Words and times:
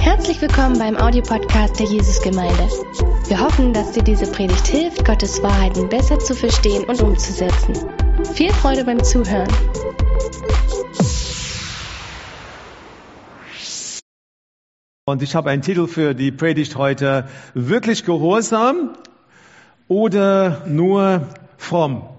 Herzlich 0.00 0.42
willkommen 0.42 0.78
beim 0.78 0.96
Audiopodcast 0.96 1.80
der 1.80 1.86
Jesusgemeinde. 1.86 2.68
Wir 3.28 3.40
hoffen, 3.40 3.72
dass 3.72 3.92
dir 3.92 4.02
diese 4.02 4.30
Predigt 4.30 4.66
hilft, 4.66 5.04
Gottes 5.04 5.42
Wahrheiten 5.42 5.88
besser 5.88 6.18
zu 6.18 6.34
verstehen 6.34 6.84
und 6.84 7.00
umzusetzen. 7.00 7.74
Viel 8.34 8.52
Freude 8.52 8.84
beim 8.84 9.02
Zuhören. 9.02 9.48
Und 15.06 15.22
ich 15.22 15.34
habe 15.34 15.50
einen 15.50 15.62
Titel 15.62 15.86
für 15.86 16.14
die 16.14 16.30
Predigt 16.30 16.76
heute, 16.76 17.28
wirklich 17.54 18.04
gehorsam 18.04 18.94
oder 19.88 20.66
nur 20.66 21.28
fromm. 21.56 22.17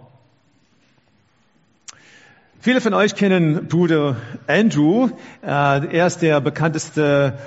Viele 2.62 2.82
von 2.82 2.94
euch 2.94 3.16
kennen 3.16 3.70
Bruder 3.70 4.18
Andrew. 4.46 5.08
Äh, 5.42 5.48
er 5.48 6.08
ist 6.08 6.22
der 6.22 6.42
bekannteste 6.42 7.38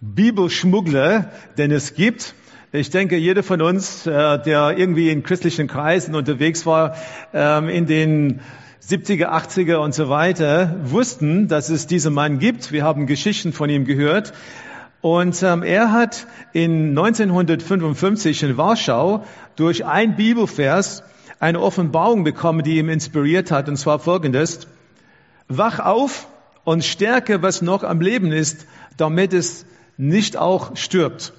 Bibelschmuggler, 0.00 1.30
den 1.58 1.70
es 1.70 1.92
gibt. 1.92 2.34
Ich 2.72 2.88
denke, 2.88 3.18
jeder 3.18 3.42
von 3.42 3.60
uns, 3.60 4.06
äh, 4.06 4.38
der 4.38 4.78
irgendwie 4.78 5.10
in 5.10 5.22
christlichen 5.22 5.68
Kreisen 5.68 6.14
unterwegs 6.14 6.64
war, 6.64 6.96
ähm, 7.34 7.68
in 7.68 7.84
den 7.84 8.40
70er, 8.82 9.26
80er 9.26 9.76
und 9.76 9.92
so 9.94 10.08
weiter, 10.08 10.76
wussten, 10.82 11.46
dass 11.46 11.68
es 11.68 11.86
diesen 11.86 12.14
Mann 12.14 12.38
gibt. 12.38 12.72
Wir 12.72 12.84
haben 12.84 13.06
Geschichten 13.06 13.52
von 13.52 13.68
ihm 13.68 13.84
gehört. 13.84 14.32
Und 15.02 15.42
ähm, 15.42 15.62
er 15.62 15.92
hat 15.92 16.26
in 16.54 16.96
1955 16.96 18.44
in 18.44 18.56
Warschau 18.56 19.26
durch 19.56 19.84
ein 19.84 20.16
Bibelvers 20.16 21.02
eine 21.42 21.60
Offenbarung 21.60 22.22
bekommen, 22.22 22.62
die 22.62 22.78
ihm 22.78 22.88
inspiriert 22.88 23.50
hat, 23.50 23.68
und 23.68 23.76
zwar 23.76 23.98
folgendes. 23.98 24.68
Wach 25.48 25.80
auf 25.80 26.28
und 26.62 26.84
stärke, 26.84 27.42
was 27.42 27.62
noch 27.62 27.82
am 27.82 28.00
Leben 28.00 28.30
ist, 28.30 28.64
damit 28.96 29.32
es 29.32 29.66
nicht 29.96 30.36
auch 30.36 30.76
stirbt. 30.76 31.32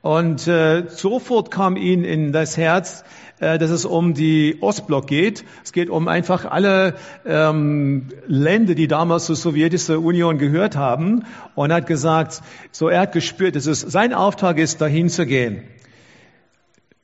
Und 0.00 0.48
äh, 0.48 0.88
sofort 0.88 1.52
kam 1.52 1.76
ihm 1.76 2.02
in 2.02 2.32
das 2.32 2.56
Herz, 2.56 3.04
äh, 3.38 3.58
dass 3.58 3.70
es 3.70 3.84
um 3.84 4.14
die 4.14 4.58
Ostblock 4.60 5.06
geht. 5.06 5.44
Es 5.62 5.70
geht 5.70 5.88
um 5.88 6.08
einfach 6.08 6.44
alle 6.44 6.96
ähm, 7.24 8.08
Länder, 8.26 8.74
die 8.74 8.88
damals 8.88 9.26
zur 9.26 9.36
sowjetischen 9.36 9.98
Union 9.98 10.38
gehört 10.38 10.74
haben. 10.74 11.26
Und 11.54 11.70
er 11.70 11.76
hat 11.76 11.86
gesagt, 11.86 12.42
so 12.72 12.88
er 12.88 13.02
hat 13.02 13.12
gespürt, 13.12 13.54
dass 13.54 13.66
es 13.66 13.82
sein 13.82 14.14
Auftrag 14.14 14.58
ist, 14.58 14.80
dahin 14.80 15.08
zu 15.08 15.26
gehen. 15.26 15.62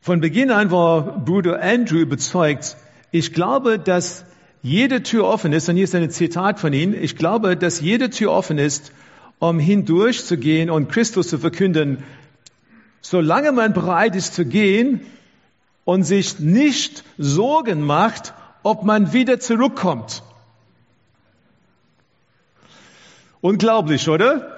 Von 0.08 0.22
Beginn 0.22 0.50
an 0.50 0.70
war 0.70 1.18
Bruder 1.22 1.60
Andrew 1.60 1.98
überzeugt, 1.98 2.78
ich 3.10 3.34
glaube, 3.34 3.78
dass 3.78 4.24
jede 4.62 5.02
Tür 5.02 5.26
offen 5.26 5.52
ist, 5.52 5.68
und 5.68 5.74
hier 5.74 5.84
ist 5.84 5.94
ein 5.94 6.08
Zitat 6.08 6.58
von 6.58 6.72
ihm, 6.72 6.94
ich 6.94 7.14
glaube, 7.14 7.58
dass 7.58 7.82
jede 7.82 8.08
Tür 8.08 8.32
offen 8.32 8.56
ist, 8.56 8.90
um 9.38 9.58
hindurch 9.58 10.24
zu 10.24 10.38
gehen 10.38 10.70
und 10.70 10.88
Christus 10.88 11.28
zu 11.28 11.36
verkünden, 11.36 12.02
solange 13.02 13.52
man 13.52 13.74
bereit 13.74 14.16
ist 14.16 14.32
zu 14.32 14.46
gehen 14.46 15.02
und 15.84 16.04
sich 16.04 16.38
nicht 16.38 17.04
Sorgen 17.18 17.82
macht, 17.82 18.32
ob 18.62 18.84
man 18.84 19.12
wieder 19.12 19.40
zurückkommt. 19.40 20.22
Unglaublich, 23.42 24.08
oder? 24.08 24.57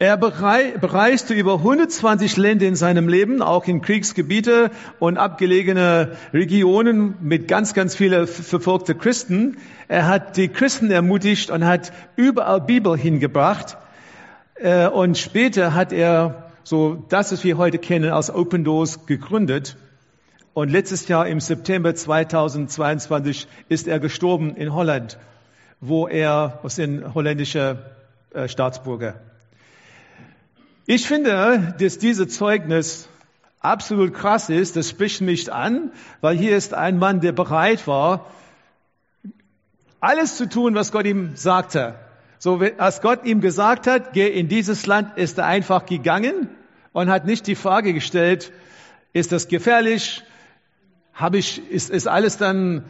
Er 0.00 0.16
bereiste 0.16 1.34
über 1.34 1.58
120 1.58 2.36
Länder 2.36 2.66
in 2.66 2.74
seinem 2.74 3.06
Leben, 3.06 3.42
auch 3.42 3.68
in 3.68 3.80
Kriegsgebiete 3.80 4.72
und 4.98 5.18
abgelegene 5.18 6.16
Regionen 6.32 7.14
mit 7.20 7.46
ganz, 7.46 7.74
ganz 7.74 7.94
vielen 7.94 8.26
verfolgten 8.26 8.98
Christen. 8.98 9.56
Er 9.86 10.08
hat 10.08 10.36
die 10.36 10.48
Christen 10.48 10.90
ermutigt 10.90 11.50
und 11.50 11.64
hat 11.64 11.92
überall 12.16 12.60
Bibel 12.60 12.98
hingebracht. 12.98 13.76
Äh, 14.56 14.88
und 14.88 15.16
später 15.16 15.74
hat 15.74 15.92
er 15.92 16.50
so 16.64 17.04
das, 17.08 17.30
was 17.30 17.44
wir 17.44 17.56
heute 17.56 17.78
kennen, 17.78 18.10
als 18.10 18.34
Open 18.34 18.64
Doors 18.64 19.06
gegründet. 19.06 19.76
Und 20.54 20.72
letztes 20.72 21.06
Jahr 21.06 21.28
im 21.28 21.38
September 21.38 21.94
2022 21.94 23.46
ist 23.68 23.86
er 23.86 24.00
gestorben 24.00 24.56
in 24.56 24.74
Holland, 24.74 25.18
wo 25.80 26.08
er 26.08 26.58
aus 26.64 26.74
den 26.74 27.14
holländischer 27.14 27.78
äh, 28.32 28.48
Staatsbürger. 28.48 29.20
Ich 30.86 31.06
finde, 31.06 31.74
dass 31.78 31.96
dieses 31.96 32.34
Zeugnis 32.34 33.08
absolut 33.60 34.12
krass 34.12 34.50
ist. 34.50 34.76
Das 34.76 34.90
spricht 34.90 35.22
mich 35.22 35.50
an, 35.50 35.92
weil 36.20 36.36
hier 36.36 36.56
ist 36.56 36.74
ein 36.74 36.98
Mann, 36.98 37.20
der 37.20 37.32
bereit 37.32 37.86
war, 37.86 38.26
alles 40.00 40.36
zu 40.36 40.46
tun, 40.46 40.74
was 40.74 40.92
Gott 40.92 41.06
ihm 41.06 41.36
sagte. 41.36 41.94
So, 42.38 42.60
als 42.76 43.00
Gott 43.00 43.24
ihm 43.24 43.40
gesagt 43.40 43.86
hat, 43.86 44.12
geh 44.12 44.28
in 44.28 44.48
dieses 44.48 44.84
Land, 44.84 45.16
ist 45.16 45.38
er 45.38 45.46
einfach 45.46 45.86
gegangen 45.86 46.50
und 46.92 47.08
hat 47.08 47.24
nicht 47.24 47.46
die 47.46 47.54
Frage 47.54 47.94
gestellt, 47.94 48.52
ist 49.14 49.32
das 49.32 49.48
gefährlich? 49.48 50.22
Habe 51.14 51.38
ich, 51.38 51.70
ist, 51.70 51.88
ist 51.88 52.06
alles 52.06 52.36
dann 52.36 52.84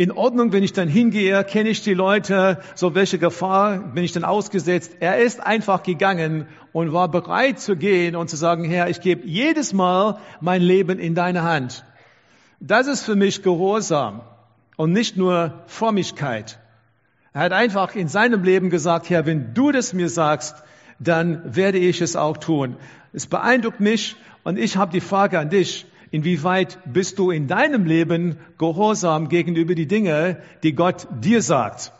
in 0.00 0.12
Ordnung, 0.12 0.50
wenn 0.54 0.62
ich 0.62 0.72
dann 0.72 0.88
hingehe, 0.88 1.44
kenne 1.44 1.68
ich 1.68 1.82
die 1.82 1.92
Leute, 1.92 2.58
so 2.74 2.94
welche 2.94 3.18
Gefahr 3.18 3.80
bin 3.80 4.02
ich 4.02 4.12
dann 4.12 4.24
ausgesetzt. 4.24 4.96
Er 5.00 5.18
ist 5.18 5.44
einfach 5.46 5.82
gegangen 5.82 6.46
und 6.72 6.94
war 6.94 7.08
bereit 7.10 7.60
zu 7.60 7.76
gehen 7.76 8.16
und 8.16 8.30
zu 8.30 8.36
sagen, 8.36 8.64
Herr, 8.64 8.88
ich 8.88 9.02
gebe 9.02 9.26
jedes 9.26 9.74
Mal 9.74 10.18
mein 10.40 10.62
Leben 10.62 10.98
in 10.98 11.14
deine 11.14 11.42
Hand. 11.42 11.84
Das 12.60 12.86
ist 12.86 13.02
für 13.02 13.14
mich 13.14 13.42
Gehorsam 13.42 14.22
und 14.78 14.92
nicht 14.92 15.18
nur 15.18 15.64
Frömmigkeit. 15.66 16.58
Er 17.34 17.42
hat 17.42 17.52
einfach 17.52 17.94
in 17.94 18.08
seinem 18.08 18.42
Leben 18.42 18.70
gesagt, 18.70 19.10
Herr, 19.10 19.26
wenn 19.26 19.52
du 19.52 19.70
das 19.70 19.92
mir 19.92 20.08
sagst, 20.08 20.56
dann 20.98 21.54
werde 21.54 21.76
ich 21.76 22.00
es 22.00 22.16
auch 22.16 22.38
tun. 22.38 22.76
Es 23.12 23.26
beeindruckt 23.26 23.80
mich 23.80 24.16
und 24.44 24.58
ich 24.58 24.78
habe 24.78 24.92
die 24.92 25.02
Frage 25.02 25.38
an 25.38 25.50
dich, 25.50 25.84
Inwieweit 26.10 26.78
bist 26.84 27.18
du 27.18 27.30
in 27.30 27.46
deinem 27.46 27.84
Leben 27.84 28.38
gehorsam 28.58 29.28
gegenüber 29.28 29.74
die 29.74 29.86
Dinge, 29.86 30.42
die 30.62 30.74
Gott 30.74 31.06
dir 31.22 31.40
sagt? 31.40 31.92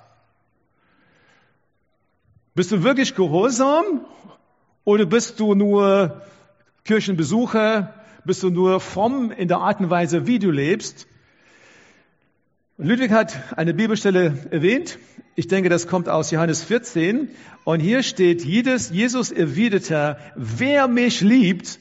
Bist 2.55 2.73
du 2.73 2.83
wirklich 2.83 3.15
gehorsam 3.15 4.05
oder 4.85 5.07
bist 5.07 5.39
du 5.39 5.55
nur 5.55 6.23
Kirchenbesucher? 6.85 7.95
Bist 8.25 8.43
du 8.43 8.51
nur 8.51 8.81
fromm 8.81 9.31
in 9.31 9.47
der 9.47 9.59
Art 9.59 9.81
und 9.81 9.91
Weise, 9.91 10.27
wie 10.27 10.41
du 10.41 10.51
lebst? 10.51 11.07
Ludwig 12.77 13.13
hat 13.13 13.39
eine 13.57 13.75
Bibelstelle 13.75 14.49
erwähnt. 14.51 14.99
Ich 15.37 15.47
denke, 15.47 15.69
das 15.69 15.87
kommt 15.87 16.09
aus 16.09 16.31
Johannes 16.31 16.65
14. 16.65 17.29
Und 17.65 17.81
hier 17.81 18.03
steht, 18.03 18.45
jedes, 18.45 18.91
Jesus 18.91 19.31
erwiderte, 19.31 20.17
wer 20.35 20.89
mich 20.89 21.21
liebt, 21.21 21.79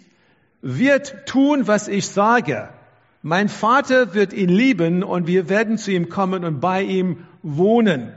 wird 0.61 1.25
tun, 1.25 1.67
was 1.67 1.87
ich 1.87 2.07
sage. 2.07 2.69
Mein 3.21 3.49
Vater 3.49 4.13
wird 4.13 4.33
ihn 4.33 4.49
lieben 4.49 5.03
und 5.03 5.27
wir 5.27 5.49
werden 5.49 5.77
zu 5.77 5.91
ihm 5.91 6.09
kommen 6.09 6.45
und 6.45 6.59
bei 6.59 6.81
ihm 6.81 7.25
wohnen. 7.41 8.13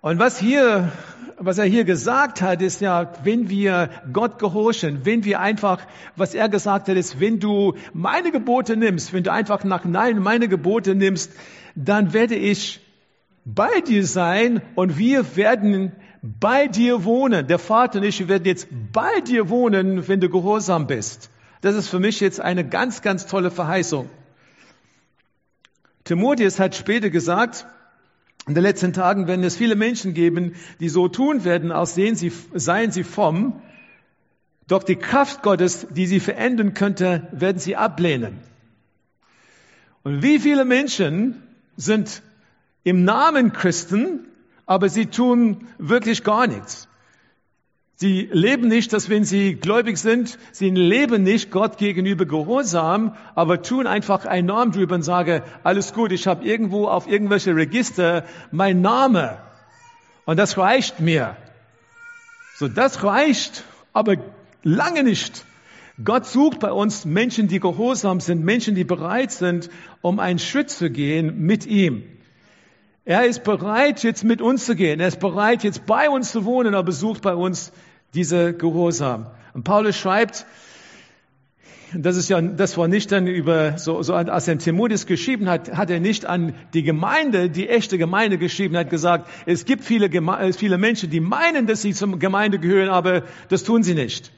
Und 0.00 0.20
was 0.20 0.38
hier, 0.38 0.92
was 1.38 1.58
er 1.58 1.64
hier 1.64 1.84
gesagt 1.84 2.40
hat, 2.42 2.62
ist 2.62 2.80
ja, 2.80 3.12
wenn 3.24 3.48
wir 3.48 3.90
Gott 4.12 4.38
gehorchen, 4.38 5.00
wenn 5.04 5.24
wir 5.24 5.40
einfach, 5.40 5.80
was 6.14 6.34
er 6.34 6.48
gesagt 6.48 6.88
hat, 6.88 6.96
ist, 6.96 7.20
wenn 7.20 7.40
du 7.40 7.74
meine 7.92 8.30
Gebote 8.30 8.76
nimmst, 8.76 9.12
wenn 9.12 9.24
du 9.24 9.32
einfach 9.32 9.64
nach 9.64 9.84
Nein 9.84 10.20
meine 10.20 10.48
Gebote 10.48 10.94
nimmst, 10.94 11.32
dann 11.74 12.12
werde 12.12 12.36
ich 12.36 12.80
bei 13.44 13.80
dir 13.86 14.06
sein 14.06 14.62
und 14.76 14.98
wir 14.98 15.36
werden 15.36 15.92
bei 16.22 16.68
dir 16.68 17.04
wohnen. 17.04 17.46
Der 17.46 17.58
Vater 17.58 17.98
und 17.98 18.04
ich 18.04 18.28
werden 18.28 18.44
jetzt 18.44 18.68
bei 18.92 19.20
dir 19.20 19.48
wohnen, 19.48 20.08
wenn 20.08 20.20
du 20.20 20.28
gehorsam 20.28 20.86
bist. 20.86 21.30
Das 21.60 21.74
ist 21.74 21.88
für 21.88 21.98
mich 21.98 22.20
jetzt 22.20 22.40
eine 22.40 22.66
ganz, 22.66 23.02
ganz 23.02 23.26
tolle 23.26 23.50
Verheißung. 23.50 24.08
Timotheus 26.04 26.58
hat 26.58 26.74
später 26.74 27.10
gesagt, 27.10 27.66
in 28.46 28.54
den 28.54 28.62
letzten 28.62 28.92
Tagen 28.92 29.26
werden 29.26 29.44
es 29.44 29.56
viele 29.56 29.74
Menschen 29.74 30.14
geben, 30.14 30.54
die 30.80 30.88
so 30.88 31.08
tun 31.08 31.44
werden, 31.44 31.70
als 31.70 31.94
sehen 31.94 32.14
sie, 32.14 32.32
seien 32.54 32.92
sie 32.92 33.04
vom, 33.04 33.60
doch 34.66 34.82
die 34.82 34.96
Kraft 34.96 35.42
Gottes, 35.42 35.86
die 35.90 36.06
sie 36.06 36.20
verändern 36.20 36.74
könnte, 36.74 37.28
werden 37.32 37.58
sie 37.58 37.76
ablehnen. 37.76 38.38
Und 40.02 40.22
wie 40.22 40.38
viele 40.38 40.64
Menschen 40.64 41.42
sind 41.76 42.22
im 42.84 43.04
Namen 43.04 43.52
Christen, 43.52 44.27
aber 44.68 44.90
sie 44.90 45.06
tun 45.06 45.66
wirklich 45.78 46.22
gar 46.22 46.46
nichts. 46.46 46.88
Sie 47.94 48.28
leben 48.30 48.68
nicht, 48.68 48.92
dass 48.92 49.08
wenn 49.08 49.24
sie 49.24 49.54
gläubig 49.54 49.96
sind, 49.96 50.38
sie 50.52 50.70
leben 50.70 51.24
nicht 51.24 51.50
Gott 51.50 51.78
gegenüber 51.78 52.26
gehorsam, 52.26 53.16
aber 53.34 53.62
tun 53.62 53.88
einfach 53.88 54.24
einen 54.26 54.46
Namen 54.46 54.70
drüber 54.70 54.94
und 54.94 55.02
sagen, 55.02 55.42
alles 55.64 55.94
gut, 55.94 56.12
ich 56.12 56.28
habe 56.28 56.44
irgendwo 56.44 56.86
auf 56.86 57.08
irgendwelche 57.08 57.56
Register 57.56 58.24
mein 58.52 58.82
Name. 58.82 59.38
Und 60.26 60.38
das 60.38 60.58
reicht 60.58 61.00
mir. 61.00 61.36
So, 62.54 62.68
das 62.68 63.02
reicht, 63.02 63.64
aber 63.94 64.16
lange 64.62 65.02
nicht. 65.02 65.44
Gott 66.04 66.26
sucht 66.26 66.60
bei 66.60 66.70
uns 66.70 67.06
Menschen, 67.06 67.48
die 67.48 67.58
gehorsam 67.58 68.20
sind, 68.20 68.44
Menschen, 68.44 68.74
die 68.74 68.84
bereit 68.84 69.32
sind, 69.32 69.70
um 70.02 70.20
einen 70.20 70.38
Schritt 70.38 70.70
zu 70.70 70.90
gehen 70.90 71.40
mit 71.46 71.66
ihm. 71.66 72.04
Er 73.08 73.24
ist 73.24 73.42
bereit, 73.42 74.02
jetzt 74.02 74.22
mit 74.22 74.42
uns 74.42 74.66
zu 74.66 74.76
gehen. 74.76 75.00
Er 75.00 75.08
ist 75.08 75.18
bereit, 75.18 75.64
jetzt 75.64 75.86
bei 75.86 76.10
uns 76.10 76.30
zu 76.30 76.44
wohnen. 76.44 76.74
Er 76.74 76.82
besucht 76.82 77.22
bei 77.22 77.34
uns 77.34 77.72
diese 78.12 78.52
Gehorsam. 78.52 79.28
Und 79.54 79.64
Paulus 79.64 79.96
schreibt, 79.96 80.44
das 81.94 82.18
ist 82.18 82.28
ja, 82.28 82.38
das 82.42 82.76
war 82.76 82.86
nicht 82.86 83.10
dann 83.10 83.26
über, 83.26 83.78
so, 83.78 84.02
so 84.02 84.12
als 84.12 84.46
er 84.46 84.58
Timotheus 84.58 85.06
geschrieben 85.06 85.48
hat, 85.48 85.74
hat 85.74 85.88
er 85.88 86.00
nicht 86.00 86.26
an 86.26 86.52
die 86.74 86.82
Gemeinde, 86.82 87.48
die 87.48 87.70
echte 87.70 87.96
Gemeinde 87.96 88.36
geschrieben, 88.36 88.76
hat 88.76 88.90
gesagt, 88.90 89.30
es 89.46 89.64
gibt 89.64 89.84
viele, 89.84 90.08
äh, 90.08 90.52
viele 90.52 90.76
Menschen, 90.76 91.08
die 91.08 91.20
meinen, 91.20 91.66
dass 91.66 91.80
sie 91.80 91.94
zur 91.94 92.18
Gemeinde 92.18 92.58
gehören, 92.58 92.90
aber 92.90 93.22
das 93.48 93.64
tun 93.64 93.82
sie 93.82 93.94
nicht. 93.94 94.32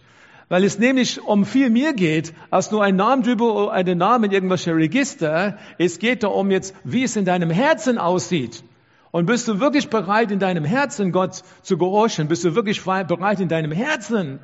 Weil 0.50 0.64
es 0.64 0.80
nämlich 0.80 1.22
um 1.22 1.46
viel 1.46 1.70
mehr 1.70 1.92
geht, 1.92 2.34
als 2.50 2.72
nur 2.72 2.82
ein 2.82 2.96
Name 2.96 3.22
drüber 3.22 3.72
einen 3.72 3.98
Namen 3.98 4.24
in 4.24 4.32
irgendwelche 4.32 4.74
Register. 4.74 5.56
Es 5.78 6.00
geht 6.00 6.24
darum 6.24 6.50
jetzt, 6.50 6.74
wie 6.82 7.04
es 7.04 7.14
in 7.14 7.24
deinem 7.24 7.50
Herzen 7.50 7.98
aussieht. 7.98 8.64
Und 9.12 9.26
bist 9.26 9.46
du 9.46 9.60
wirklich 9.60 9.90
bereit, 9.90 10.32
in 10.32 10.40
deinem 10.40 10.64
Herzen 10.64 11.12
Gott 11.12 11.44
zu 11.62 11.78
gehorchen? 11.78 12.26
Bist 12.26 12.42
du 12.44 12.56
wirklich 12.56 12.82
bereit, 12.82 13.38
in 13.38 13.48
deinem 13.48 13.70
Herzen 13.70 14.40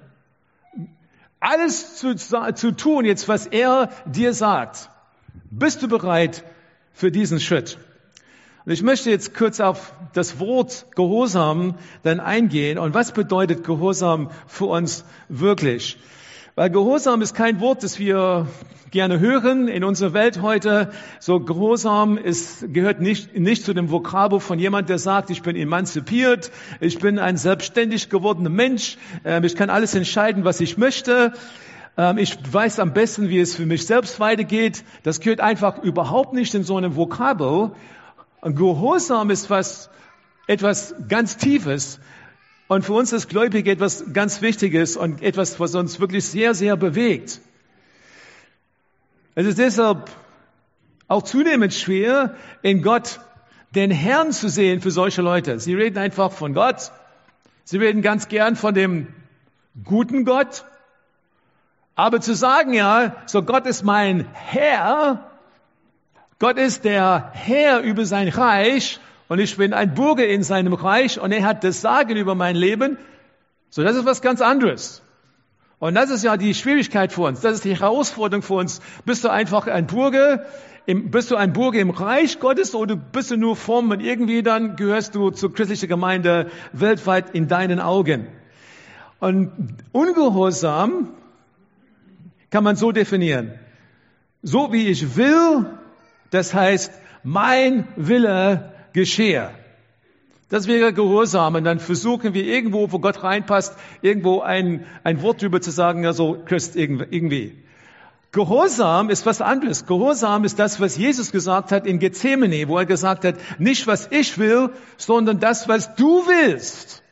alles 1.40 1.96
zu, 1.96 2.14
zu 2.14 2.70
tun, 2.70 3.04
jetzt 3.04 3.28
was 3.28 3.46
er 3.48 3.90
dir 4.06 4.32
sagt. 4.32 4.90
Bist 5.50 5.82
du 5.82 5.88
bereit 5.88 6.44
für 6.92 7.10
diesen 7.10 7.40
Schritt? 7.40 7.78
Und 8.66 8.72
ich 8.72 8.82
möchte 8.82 9.10
jetzt 9.10 9.32
kurz 9.32 9.60
auf 9.60 9.92
das 10.12 10.40
Wort 10.40 10.86
Gehorsam 10.96 11.76
dann 12.02 12.18
eingehen. 12.18 12.80
Und 12.80 12.94
was 12.94 13.12
bedeutet 13.12 13.62
Gehorsam 13.62 14.28
für 14.48 14.64
uns 14.64 15.04
wirklich? 15.28 15.98
Weil 16.56 16.70
Gehorsam 16.70 17.22
ist 17.22 17.36
kein 17.36 17.60
Wort, 17.60 17.84
das 17.84 18.00
wir 18.00 18.48
gerne 18.90 19.20
hören 19.20 19.68
in 19.68 19.84
unserer 19.84 20.14
Welt 20.14 20.42
heute. 20.42 20.90
So 21.20 21.38
Gehorsam 21.38 22.18
ist, 22.18 22.74
gehört 22.74 23.00
nicht, 23.00 23.38
nicht 23.38 23.64
zu 23.64 23.72
dem 23.72 23.92
Vokabel 23.92 24.40
von 24.40 24.58
jemand, 24.58 24.88
der 24.88 24.98
sagt, 24.98 25.30
ich 25.30 25.42
bin 25.42 25.54
emanzipiert, 25.54 26.50
ich 26.80 26.98
bin 26.98 27.20
ein 27.20 27.36
selbstständig 27.36 28.10
gewordener 28.10 28.50
Mensch, 28.50 28.98
ähm, 29.24 29.44
ich 29.44 29.54
kann 29.54 29.70
alles 29.70 29.94
entscheiden, 29.94 30.44
was 30.44 30.60
ich 30.60 30.76
möchte. 30.76 31.34
Ähm, 31.96 32.18
ich 32.18 32.36
weiß 32.52 32.80
am 32.80 32.92
besten, 32.94 33.28
wie 33.28 33.38
es 33.38 33.54
für 33.54 33.64
mich 33.64 33.86
selbst 33.86 34.18
weitergeht. 34.18 34.82
Das 35.04 35.20
gehört 35.20 35.38
einfach 35.38 35.84
überhaupt 35.84 36.32
nicht 36.32 36.52
in 36.56 36.64
so 36.64 36.76
einem 36.76 36.96
Vokabel. 36.96 37.70
Gehorsam 38.42 39.30
ist 39.30 39.50
was, 39.50 39.90
etwas 40.46 40.94
ganz 41.08 41.36
Tiefes. 41.36 41.98
Und 42.68 42.84
für 42.84 42.94
uns 42.94 43.12
ist 43.12 43.28
Gläubige 43.28 43.70
etwas 43.70 44.12
ganz 44.12 44.42
Wichtiges 44.42 44.96
und 44.96 45.22
etwas, 45.22 45.58
was 45.60 45.74
uns 45.74 46.00
wirklich 46.00 46.26
sehr, 46.26 46.54
sehr 46.54 46.76
bewegt. 46.76 47.40
Es 49.34 49.46
ist 49.46 49.58
deshalb 49.58 50.10
auch 51.08 51.22
zunehmend 51.22 51.74
schwer, 51.74 52.34
in 52.62 52.82
Gott 52.82 53.20
den 53.74 53.90
Herrn 53.90 54.32
zu 54.32 54.48
sehen 54.48 54.80
für 54.80 54.90
solche 54.90 55.22
Leute. 55.22 55.60
Sie 55.60 55.74
reden 55.74 55.98
einfach 55.98 56.32
von 56.32 56.54
Gott. 56.54 56.90
Sie 57.64 57.78
reden 57.78 58.02
ganz 58.02 58.28
gern 58.28 58.56
von 58.56 58.74
dem 58.74 59.08
guten 59.84 60.24
Gott. 60.24 60.64
Aber 61.94 62.20
zu 62.20 62.34
sagen, 62.34 62.72
ja, 62.72 63.16
so 63.26 63.42
Gott 63.42 63.66
ist 63.66 63.82
mein 63.82 64.26
Herr, 64.32 65.30
Gott 66.38 66.58
ist 66.58 66.84
der 66.84 67.30
Herr 67.32 67.80
über 67.80 68.04
sein 68.04 68.28
Reich 68.28 69.00
und 69.28 69.38
ich 69.38 69.56
bin 69.56 69.72
ein 69.72 69.94
Bürger 69.94 70.26
in 70.26 70.42
seinem 70.42 70.74
Reich 70.74 71.18
und 71.18 71.32
er 71.32 71.44
hat 71.44 71.64
das 71.64 71.80
Sagen 71.80 72.16
über 72.16 72.34
mein 72.34 72.56
Leben. 72.56 72.98
So, 73.70 73.82
das 73.82 73.96
ist 73.96 74.04
was 74.04 74.20
ganz 74.20 74.42
anderes. 74.42 75.02
Und 75.78 75.94
das 75.94 76.10
ist 76.10 76.24
ja 76.24 76.36
die 76.36 76.52
Schwierigkeit 76.52 77.10
für 77.10 77.22
uns. 77.22 77.40
Das 77.40 77.54
ist 77.54 77.64
die 77.64 77.78
Herausforderung 77.78 78.42
für 78.42 78.54
uns. 78.54 78.82
Bist 79.06 79.24
du 79.24 79.30
einfach 79.30 79.66
ein 79.66 79.86
Bürger, 79.86 80.44
im, 80.84 81.10
bist 81.10 81.30
du 81.30 81.36
ein 81.36 81.54
Bürger 81.54 81.80
im 81.80 81.88
Reich 81.88 82.38
Gottes 82.38 82.74
oder 82.74 82.96
bist 82.96 83.30
du 83.30 83.38
nur 83.38 83.56
Form 83.56 83.90
und 83.90 84.00
irgendwie 84.00 84.42
dann 84.42 84.76
gehörst 84.76 85.14
du 85.14 85.30
zur 85.30 85.54
christlichen 85.54 85.88
Gemeinde 85.88 86.50
weltweit 86.74 87.34
in 87.34 87.48
deinen 87.48 87.80
Augen? 87.80 88.26
Und 89.20 89.52
Ungehorsam 89.92 91.14
kann 92.50 92.62
man 92.62 92.76
so 92.76 92.92
definieren. 92.92 93.54
So 94.42 94.70
wie 94.74 94.88
ich 94.88 95.16
will, 95.16 95.66
das 96.30 96.54
heißt, 96.54 96.92
mein 97.22 97.88
Wille 97.96 98.72
geschehe. 98.92 99.50
Das 100.48 100.68
wäre 100.68 100.92
Gehorsam. 100.92 101.56
Und 101.56 101.64
dann 101.64 101.80
versuchen 101.80 102.34
wir 102.34 102.44
irgendwo, 102.44 102.92
wo 102.92 102.98
Gott 102.98 103.22
reinpasst, 103.22 103.76
irgendwo 104.00 104.40
ein, 104.40 104.86
ein 105.02 105.22
Wort 105.22 105.42
drüber 105.42 105.60
zu 105.60 105.70
sagen, 105.70 106.04
ja 106.04 106.12
so 106.12 106.40
Christ 106.44 106.76
irgendwie. 106.76 107.62
Gehorsam 108.30 109.10
ist 109.10 109.26
was 109.26 109.40
anderes. 109.40 109.86
Gehorsam 109.86 110.44
ist 110.44 110.58
das, 110.58 110.80
was 110.80 110.96
Jesus 110.96 111.32
gesagt 111.32 111.72
hat 111.72 111.86
in 111.86 111.98
Gethsemane, 111.98 112.68
wo 112.68 112.78
er 112.78 112.86
gesagt 112.86 113.24
hat, 113.24 113.36
nicht 113.58 113.86
was 113.86 114.08
ich 114.10 114.38
will, 114.38 114.70
sondern 114.96 115.40
das, 115.40 115.68
was 115.68 115.94
du 115.96 116.26
willst. 116.26 117.02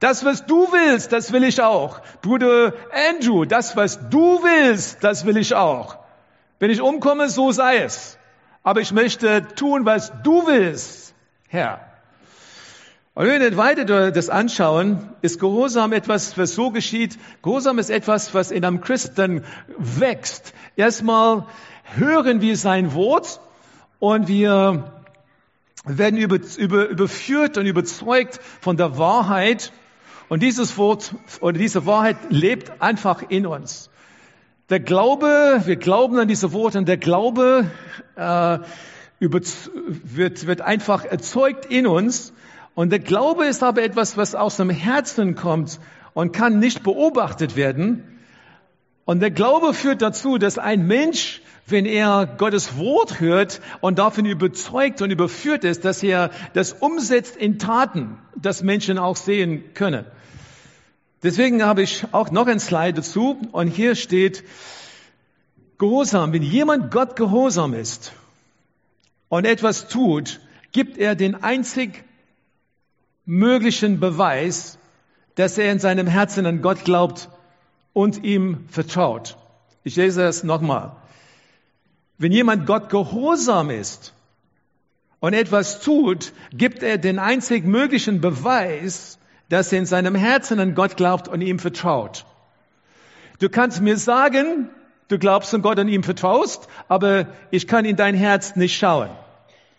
Das, 0.00 0.24
was 0.24 0.46
du 0.46 0.66
willst, 0.72 1.12
das 1.12 1.32
will 1.32 1.44
ich 1.44 1.60
auch. 1.60 2.00
Bruder 2.22 2.72
Andrew, 3.10 3.44
das, 3.44 3.76
was 3.76 4.08
du 4.08 4.42
willst, 4.42 5.04
das 5.04 5.26
will 5.26 5.36
ich 5.36 5.54
auch. 5.54 5.99
Wenn 6.60 6.70
ich 6.70 6.82
umkomme, 6.82 7.30
so 7.30 7.52
sei 7.52 7.78
es. 7.78 8.18
Aber 8.62 8.82
ich 8.82 8.92
möchte 8.92 9.48
tun, 9.56 9.86
was 9.86 10.12
du 10.22 10.46
willst, 10.46 11.14
Herr. 11.48 11.80
Und 13.14 13.26
wenn 13.26 13.40
wir 13.40 13.56
weiter 13.56 14.12
das 14.12 14.28
anschauen, 14.28 15.08
ist 15.22 15.40
Gehorsam 15.40 15.92
etwas, 15.92 16.36
was 16.36 16.54
so 16.54 16.70
geschieht. 16.70 17.18
Gehorsam 17.42 17.78
ist 17.78 17.88
etwas, 17.88 18.34
was 18.34 18.50
in 18.50 18.64
einem 18.64 18.82
Christen 18.82 19.42
wächst. 19.78 20.52
Erstmal 20.76 21.46
hören 21.96 22.42
wir 22.42 22.56
sein 22.58 22.92
Wort 22.94 23.40
und 23.98 24.28
wir 24.28 24.92
werden 25.84 26.18
über, 26.18 26.38
über, 26.58 26.88
überführt 26.88 27.56
und 27.56 27.64
überzeugt 27.64 28.38
von 28.60 28.76
der 28.76 28.98
Wahrheit. 28.98 29.72
Und 30.28 30.42
dieses 30.42 30.76
Wort 30.76 31.14
oder 31.40 31.58
diese 31.58 31.86
Wahrheit 31.86 32.18
lebt 32.28 32.82
einfach 32.82 33.22
in 33.30 33.46
uns. 33.46 33.90
Der 34.70 34.78
Glaube, 34.78 35.62
wir 35.64 35.74
glauben 35.74 36.16
an 36.20 36.28
diese 36.28 36.52
Worte 36.52 36.78
und 36.78 36.86
der 36.86 36.96
Glaube 36.96 37.68
äh, 38.14 38.58
wird, 39.18 39.46
wird 40.46 40.60
einfach 40.60 41.04
erzeugt 41.04 41.66
in 41.66 41.88
uns. 41.88 42.32
Und 42.76 42.90
der 42.90 43.00
Glaube 43.00 43.46
ist 43.46 43.64
aber 43.64 43.82
etwas, 43.82 44.16
was 44.16 44.36
aus 44.36 44.58
dem 44.58 44.70
Herzen 44.70 45.34
kommt 45.34 45.80
und 46.14 46.30
kann 46.32 46.60
nicht 46.60 46.84
beobachtet 46.84 47.56
werden. 47.56 48.20
Und 49.04 49.18
der 49.18 49.32
Glaube 49.32 49.74
führt 49.74 50.02
dazu, 50.02 50.38
dass 50.38 50.56
ein 50.56 50.86
Mensch, 50.86 51.42
wenn 51.66 51.84
er 51.84 52.28
Gottes 52.38 52.78
Wort 52.78 53.18
hört 53.18 53.60
und 53.80 53.98
davon 53.98 54.24
überzeugt 54.24 55.02
und 55.02 55.10
überführt 55.10 55.64
ist, 55.64 55.84
dass 55.84 56.00
er 56.04 56.30
das 56.52 56.74
umsetzt 56.74 57.34
in 57.34 57.58
Taten, 57.58 58.18
dass 58.36 58.62
Menschen 58.62 58.98
auch 58.98 59.16
sehen 59.16 59.74
können. 59.74 60.04
Deswegen 61.22 61.62
habe 61.62 61.82
ich 61.82 62.06
auch 62.12 62.30
noch 62.30 62.46
ein 62.46 62.60
Slide 62.60 62.94
dazu 62.94 63.38
und 63.52 63.68
hier 63.68 63.94
steht 63.94 64.42
Gehorsam. 65.78 66.32
Wenn 66.32 66.42
jemand 66.42 66.90
Gott 66.90 67.16
gehorsam 67.16 67.74
ist 67.74 68.12
und 69.28 69.46
etwas 69.46 69.88
tut, 69.88 70.40
gibt 70.72 70.98
er 70.98 71.14
den 71.14 71.42
einzig 71.42 72.04
möglichen 73.24 74.00
Beweis, 74.00 74.78
dass 75.34 75.56
er 75.56 75.72
in 75.72 75.78
seinem 75.78 76.06
Herzen 76.06 76.46
an 76.46 76.62
Gott 76.62 76.84
glaubt 76.84 77.28
und 77.92 78.24
ihm 78.24 78.66
vertraut. 78.68 79.36
Ich 79.84 79.96
lese 79.96 80.22
das 80.22 80.42
nochmal. 80.42 80.96
Wenn 82.18 82.32
jemand 82.32 82.66
Gott 82.66 82.90
gehorsam 82.90 83.70
ist 83.70 84.12
und 85.20 85.32
etwas 85.32 85.80
tut, 85.80 86.32
gibt 86.52 86.82
er 86.82 86.98
den 86.98 87.18
einzig 87.18 87.64
möglichen 87.64 88.20
Beweis, 88.20 89.18
dass 89.50 89.72
er 89.72 89.80
in 89.80 89.86
seinem 89.86 90.14
Herzen 90.14 90.58
an 90.60 90.74
Gott 90.74 90.96
glaubt 90.96 91.28
und 91.28 91.42
ihm 91.42 91.58
vertraut. 91.58 92.24
Du 93.40 93.48
kannst 93.48 93.82
mir 93.82 93.96
sagen, 93.96 94.70
du 95.08 95.18
glaubst 95.18 95.52
an 95.54 95.60
Gott 95.60 95.78
und 95.78 95.88
ihm 95.88 96.02
vertraust, 96.02 96.68
aber 96.88 97.26
ich 97.50 97.66
kann 97.66 97.84
in 97.84 97.96
dein 97.96 98.14
Herz 98.14 98.56
nicht 98.56 98.78
schauen. 98.78 99.10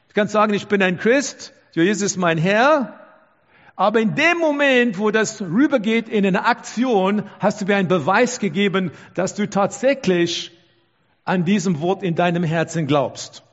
Du 0.10 0.13
kannst 0.13 0.34
sagen, 0.34 0.54
ich 0.54 0.68
bin 0.68 0.84
ein 0.84 0.98
Christ, 0.98 1.54
Jesus 1.72 2.04
ist 2.04 2.18
mein 2.18 2.38
Herr, 2.38 3.00
aber 3.78 4.01
in 4.01 4.13
dem 4.13 4.38
Moment, 4.38 5.00
wo 5.00 5.10
das 5.10 5.42
rübergeht 5.42 6.10
in 6.10 6.25
eine 6.25 6.46
Aktion, 6.46 7.24
hast 7.40 7.62
du 7.62 7.66
mir 7.66 7.78
einen 7.78 7.88
Beweis 7.88 8.40
gegeben, 8.40 8.92
dass 9.16 9.36
du 9.36 9.50
tatsächlich 9.50 10.51
an 11.24 11.46
diesem 11.46 11.80
Wort 11.80 12.04
in 12.04 12.16
deinem 12.16 12.44
Herzen 12.44 12.88
glaubst. 12.88 13.44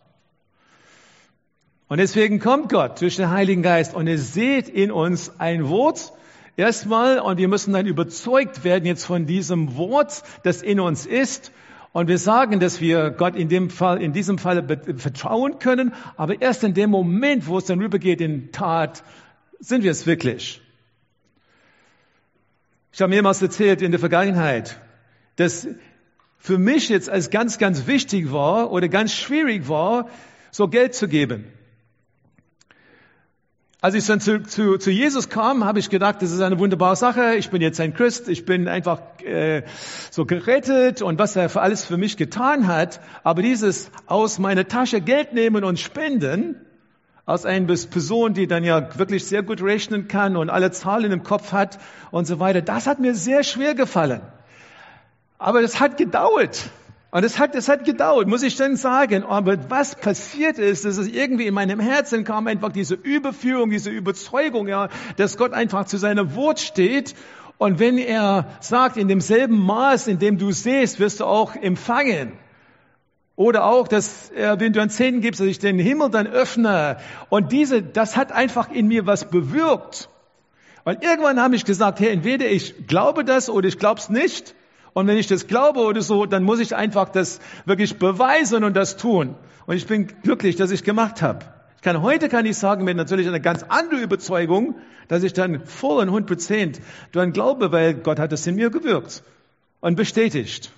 Und 1.89 1.99
deswegen 1.99 2.39
kommt 2.39 2.69
Gott 2.69 3.01
durch 3.01 3.17
den 3.17 3.31
Heiligen 3.31 3.63
Geist 3.63 3.95
und 3.95 4.07
er 4.07 4.19
seht 4.19 4.69
in 4.69 4.93
uns 4.93 5.33
ein 5.39 5.69
Wort, 5.71 6.13
erstmal, 6.57 7.19
und 7.19 7.39
wir 7.39 7.49
müssen 7.49 7.73
dann 7.73 7.87
überzeugt 7.87 8.63
werden 8.63 8.85
jetzt 8.85 9.05
von 9.05 9.25
diesem 9.25 9.75
Wort, 9.77 10.23
das 10.43 10.61
in 10.61 10.81
uns 10.81 11.07
ist. 11.07 11.51
Und 11.93 12.09
wir 12.09 12.19
sagen, 12.19 12.61
dass 12.61 12.83
wir 12.83 13.11
Gott 13.11 13.35
in 13.35 13.49
dem 13.49 13.71
Fall, 13.71 14.03
in 14.03 14.13
diesem 14.13 14.37
Fall 14.37 14.63
vertrauen 14.99 15.59
können, 15.59 15.95
aber 16.19 16.43
erst 16.43 16.63
in 16.63 16.75
dem 16.75 16.91
Moment, 16.91 17.47
wo 17.47 17.57
es 17.57 17.65
dann 17.65 17.81
rübergeht 17.81 18.21
in 18.21 18.53
Tat, 18.53 19.03
sind 19.59 19.83
wir 19.83 19.91
es 19.91 20.07
wirklich? 20.07 20.61
Ich 22.93 23.01
habe 23.01 23.11
mehrmals 23.11 23.41
erzählt 23.41 23.81
in 23.81 23.93
der 23.93 24.01
Vergangenheit, 24.01 24.79
dass 25.37 25.67
für 26.37 26.59
mich 26.59 26.91
jetzt 26.91 27.09
als 27.09 27.31
ganz, 27.31 27.57
ganz 27.57 27.87
wichtig 27.87 28.31
war 28.31 28.71
oder 28.71 28.89
ganz 28.89 29.15
schwierig 29.15 29.69
war, 29.69 30.09
so 30.51 30.69
Geld 30.69 30.95
zu 30.95 31.09
geben. 31.09 31.47
Als 33.81 33.95
ich 33.95 34.05
dann 34.07 34.19
zu, 34.21 34.43
zu, 34.43 34.77
zu 34.77 34.91
Jesus 34.91 35.29
kam, 35.29 35.65
habe 35.65 35.79
ich 35.79 35.89
gedacht, 35.89 36.21
das 36.21 36.33
ist 36.33 36.41
eine 36.41 36.59
wunderbare 36.59 36.97
Sache. 36.97 37.37
Ich 37.37 37.51
bin 37.51 37.63
jetzt 37.63 37.79
ein 37.81 37.95
Christ, 37.95 38.29
ich 38.29 38.45
bin 38.45 38.67
einfach 38.67 39.01
äh, 39.23 39.63
so 40.11 40.27
gerettet 40.27 41.01
und 41.01 41.21
was 41.21 41.37
er 41.37 41.49
für 41.49 41.61
alles 41.61 41.85
für 41.85 41.97
mich 41.97 42.17
getan 42.17 42.67
hat. 42.67 43.01
Aber 43.23 43.41
dieses 43.41 43.93
aus 44.07 44.41
meiner 44.41 44.67
Tasche 44.67 45.01
Geld 45.01 45.33
nehmen 45.33 45.63
und 45.63 45.79
spenden, 45.79 46.57
als 47.25 47.47
eine 47.47 47.67
Person, 47.67 48.35
die 48.35 48.49
dann 48.49 48.65
ja 48.65 48.99
wirklich 48.99 49.27
sehr 49.27 49.45
gut 49.45 49.63
rechnen 49.63 50.09
kann 50.09 50.37
und 50.37 50.51
alle 50.51 50.73
Zahlen 50.73 51.13
im 51.13 51.23
Kopf 51.23 51.53
hat 51.53 51.79
und 52.11 52.27
so 52.27 52.41
weiter, 52.41 52.63
das 52.63 52.89
hat 52.89 52.99
mir 52.99 53.15
sehr 53.15 53.45
schwer 53.45 53.77
gefallen. 53.77 54.23
Aber 55.39 55.63
das 55.63 55.79
hat 55.79 55.99
gedauert. 55.99 56.69
Und 57.11 57.25
es 57.25 57.39
hat, 57.39 57.55
es 57.55 57.69
hat 57.71 57.85
gedauert, 57.85 58.29
muss 58.29 58.43
ich 58.43 58.57
dann 58.57 58.77
sagen. 58.77 59.23
Aber 59.25 59.71
was 59.71 59.95
passiert 59.95 60.59
ist, 60.59 60.85
dass 60.85 60.99
es 60.99 61.09
irgendwie 61.09 61.47
in 61.47 61.55
meinem 61.55 61.81
Herzen 61.81 62.25
kam 62.25 62.47
einfach 62.47 62.71
diese 62.71 62.95
Überführung, 62.95 63.71
diese 63.71 63.91
Überzeugung, 63.91 64.69
ja, 64.69 64.89
dass 65.17 65.39
Gott 65.39 65.55
einfach 65.55 65.87
zu 65.87 65.97
seiner 65.97 66.35
Wort 66.35 66.61
steht. 66.61 67.15
Und 67.57 67.79
wenn 67.79 67.97
er 67.97 68.47
sagt, 68.61 68.99
in 68.99 69.09
demselben 69.09 69.59
Maß, 69.59 70.07
in 70.07 70.19
dem 70.19 70.37
du 70.37 70.53
siehst, 70.53 71.01
wirst 71.01 71.21
du 71.21 71.25
auch 71.25 71.57
empfangen. 71.57 72.33
Oder 73.37 73.65
auch, 73.65 73.89
dass, 73.89 74.31
äh, 74.33 74.57
wenn 74.59 74.73
du 74.73 74.83
ein 74.83 74.91
Zehn 74.91 75.21
gibst, 75.21 75.41
dass 75.41 75.47
ich 75.47 75.59
den 75.59 75.79
Himmel 75.79 76.11
dann 76.11 76.27
öffne. 76.27 76.99
Und 77.31 77.53
diese, 77.53 77.83
das 77.83 78.17
hat 78.17 78.33
einfach 78.33 78.71
in 78.71 78.87
mir 78.87 79.07
was 79.07 79.31
bewirkt. 79.31 80.11
Und 80.85 81.03
irgendwann 81.03 81.41
habe 81.41 81.57
ich 81.57 81.65
gesagt, 81.65 82.01
hey, 82.01 82.11
entweder 82.11 82.47
ich 82.51 82.87
glaube 82.87 83.25
das 83.25 83.49
oder 83.49 83.67
ich 83.67 83.79
glaube 83.79 84.01
es 84.01 84.11
nicht. 84.11 84.55
Und 84.99 85.07
wenn 85.07 85.17
ich 85.17 85.29
das 85.29 85.47
glaube 85.47 85.79
oder 85.83 86.03
so, 86.03 86.27
dann 86.27 86.43
muss 86.43 86.59
ich 86.59 86.75
einfach 86.75 87.09
das 87.09 87.39
wirklich 87.67 88.01
beweisen 88.01 88.65
und 88.65 88.77
das 88.77 88.97
tun. 88.97 89.37
Und 89.65 89.77
ich 89.77 89.87
bin 89.87 90.09
glücklich, 90.25 90.57
dass 90.57 90.73
ich 90.73 90.83
gemacht 90.83 91.23
habe. 91.23 91.45
Ich 91.77 91.83
kann, 91.83 92.03
heute 92.03 92.29
kann 92.29 92.45
ich 92.47 92.57
sagen, 92.57 92.83
mit 92.83 92.97
natürlich 92.97 93.29
einer 93.29 93.39
ganz 93.39 93.63
anderen 93.63 94.03
Überzeugung, 94.03 94.75
dass 95.07 95.23
ich 95.23 95.35
dann 95.35 95.65
voll 95.65 95.99
und 95.99 96.09
100 96.09 96.27
Prozent 96.27 96.81
daran 97.13 97.33
glaube, 97.33 97.71
weil 97.71 97.95
Gott 97.95 98.19
hat 98.19 98.33
es 98.33 98.45
in 98.49 98.57
mir 98.57 98.71
gewirkt 98.71 99.23
und 99.79 99.95
bestätigt. 99.95 100.73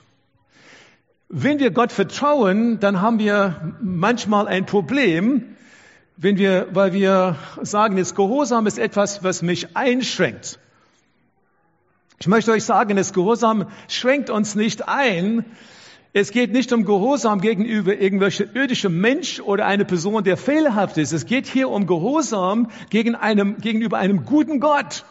Wenn 1.30 1.58
wir 1.58 1.70
Gott 1.70 1.90
vertrauen, 1.90 2.78
dann 2.78 3.00
haben 3.00 3.18
wir 3.20 3.74
manchmal 3.80 4.48
ein 4.48 4.66
Problem, 4.66 5.56
wenn 6.18 6.36
wir, 6.36 6.66
weil 6.72 6.92
wir 6.92 7.36
sagen, 7.62 7.96
das 7.96 8.14
Gehorsam 8.14 8.66
ist 8.66 8.78
etwas, 8.78 9.24
was 9.24 9.40
mich 9.40 9.78
einschränkt. 9.78 10.58
Ich 12.22 12.26
möchte 12.26 12.52
euch 12.52 12.64
sagen, 12.64 12.96
das 12.96 13.14
Gehorsam 13.14 13.66
schränkt 13.88 14.28
uns 14.28 14.54
nicht 14.54 14.86
ein. 14.86 15.42
Es 16.12 16.32
geht 16.32 16.52
nicht 16.52 16.70
um 16.70 16.84
Gehorsam 16.84 17.40
gegenüber 17.40 17.96
irgendwelche 17.96 18.44
irdische 18.44 18.90
Mensch 18.90 19.40
oder 19.40 19.64
eine 19.64 19.86
Person, 19.86 20.22
der 20.22 20.36
fehlerhaft 20.36 20.98
ist. 20.98 21.14
Es 21.14 21.24
geht 21.24 21.46
hier 21.46 21.70
um 21.70 21.86
Gehorsam 21.86 22.70
gegen 22.90 23.14
einem, 23.14 23.56
gegenüber 23.56 23.96
einem 23.96 24.26
guten 24.26 24.60
Gott, 24.60 25.06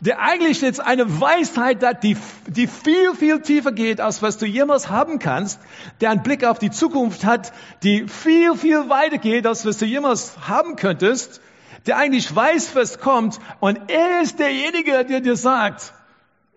der 0.00 0.20
eigentlich 0.20 0.60
jetzt 0.60 0.80
eine 0.80 1.18
Weisheit 1.18 1.82
hat, 1.82 2.02
die, 2.02 2.18
die 2.46 2.66
viel, 2.66 3.14
viel 3.14 3.40
tiefer 3.40 3.72
geht, 3.72 3.98
als 4.02 4.20
was 4.20 4.36
du 4.36 4.44
jemals 4.44 4.90
haben 4.90 5.18
kannst, 5.18 5.60
der 6.02 6.10
einen 6.10 6.22
Blick 6.22 6.44
auf 6.44 6.58
die 6.58 6.70
Zukunft 6.70 7.24
hat, 7.24 7.54
die 7.84 8.06
viel, 8.06 8.54
viel 8.54 8.90
weiter 8.90 9.16
geht, 9.16 9.46
als 9.46 9.64
was 9.64 9.78
du 9.78 9.86
jemals 9.86 10.46
haben 10.46 10.76
könntest, 10.76 11.40
der 11.86 11.96
eigentlich 11.96 12.36
weiß, 12.36 12.76
was 12.76 12.98
kommt, 12.98 13.40
und 13.60 13.80
er 13.88 14.20
ist 14.20 14.38
derjenige, 14.40 15.06
der 15.06 15.22
dir 15.22 15.36
sagt, 15.36 15.94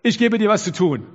ich 0.06 0.20
gebe 0.20 0.38
dir 0.38 0.50
was 0.50 0.64
zu 0.64 0.72
tun. 0.72 1.08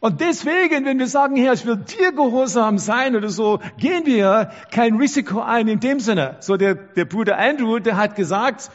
Und 0.00 0.20
deswegen, 0.20 0.84
wenn 0.84 0.98
wir 0.98 1.06
sagen, 1.06 1.36
Herr, 1.36 1.52
ich 1.52 1.66
will 1.66 1.76
dir 1.76 2.12
gehorsam 2.12 2.78
sein 2.78 3.14
oder 3.14 3.28
so, 3.28 3.60
gehen 3.78 4.06
wir 4.06 4.50
kein 4.70 4.96
Risiko 4.96 5.40
ein 5.40 5.68
in 5.68 5.80
dem 5.80 6.00
Sinne. 6.00 6.36
So 6.40 6.56
der, 6.56 6.74
der 6.74 7.04
Bruder 7.04 7.38
Andrew, 7.38 7.78
der 7.78 7.96
hat 7.96 8.16
gesagt, 8.16 8.70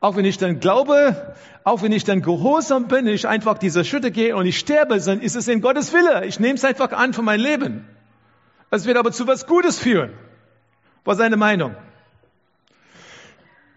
auch 0.00 0.16
wenn 0.16 0.24
ich 0.24 0.38
dann 0.38 0.60
glaube, 0.60 1.34
auch 1.64 1.82
wenn 1.82 1.92
ich 1.92 2.04
dann 2.04 2.22
gehorsam 2.22 2.88
bin, 2.88 3.06
ich 3.06 3.28
einfach 3.28 3.58
dieser 3.58 3.84
Schritte 3.84 4.10
gehe 4.10 4.36
und 4.36 4.46
ich 4.46 4.58
sterbe, 4.58 4.98
dann 4.98 5.20
ist 5.20 5.36
es 5.36 5.46
in 5.46 5.60
Gottes 5.60 5.92
Wille. 5.92 6.24
Ich 6.26 6.40
nehme 6.40 6.54
es 6.54 6.64
einfach 6.64 6.92
an 6.92 7.12
für 7.12 7.22
mein 7.22 7.40
Leben. 7.40 7.86
Es 8.70 8.86
wird 8.86 8.96
aber 8.96 9.12
zu 9.12 9.26
was 9.26 9.46
Gutes 9.46 9.78
führen. 9.78 10.10
War 11.04 11.14
seine 11.14 11.36
Meinung. 11.36 11.74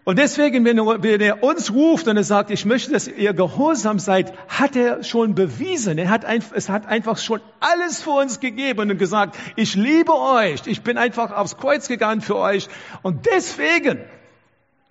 Und 0.04 0.18
deswegen, 0.18 0.66
wenn 0.66 0.76
er, 0.78 1.42
uns 1.42 1.72
ruft 1.72 2.08
und 2.08 2.18
er 2.18 2.24
sagt, 2.24 2.50
ich 2.50 2.66
möchte, 2.66 2.92
dass 2.92 3.08
ihr 3.08 3.32
gehorsam 3.32 3.98
seid, 3.98 4.34
hat 4.48 4.76
er 4.76 5.02
schon 5.02 5.34
bewiesen. 5.34 5.96
Er 5.96 6.10
hat 6.10 6.26
einfach, 6.26 6.54
es 6.54 6.68
hat 6.68 6.86
einfach 6.86 7.16
schon 7.16 7.40
alles 7.60 8.02
für 8.02 8.10
uns 8.10 8.38
gegeben 8.38 8.90
und 8.90 8.98
gesagt, 8.98 9.38
ich 9.56 9.74
liebe 9.74 10.14
euch. 10.14 10.66
Ich 10.66 10.82
bin 10.82 10.98
einfach 10.98 11.32
aufs 11.32 11.56
Kreuz 11.56 11.88
gegangen 11.88 12.20
für 12.20 12.36
euch. 12.36 12.68
Und 13.02 13.24
deswegen, 13.24 13.98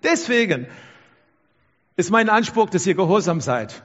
deswegen 0.02 0.66
ist 1.96 2.10
mein 2.10 2.28
Anspruch, 2.28 2.68
dass 2.70 2.84
ihr 2.84 2.94
gehorsam 2.94 3.40
seid. 3.40 3.84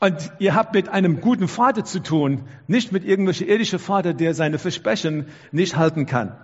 Und 0.00 0.32
ihr 0.40 0.56
habt 0.56 0.74
mit 0.74 0.88
einem 0.88 1.20
guten 1.20 1.46
Vater 1.46 1.84
zu 1.84 2.00
tun, 2.00 2.48
nicht 2.66 2.90
mit 2.90 3.04
irgendwelchen 3.04 3.46
irdischen 3.46 3.78
Vater, 3.78 4.14
der 4.14 4.34
seine 4.34 4.58
Versprechen 4.58 5.28
nicht 5.52 5.76
halten 5.76 6.06
kann. 6.06 6.36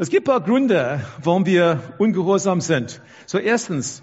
Es 0.00 0.08
gibt 0.08 0.26
ein 0.26 0.32
paar 0.32 0.40
Gründe, 0.40 1.02
warum 1.22 1.44
wir 1.44 1.82
ungehorsam 1.98 2.62
sind. 2.62 3.02
So 3.26 3.36
erstens 3.36 4.02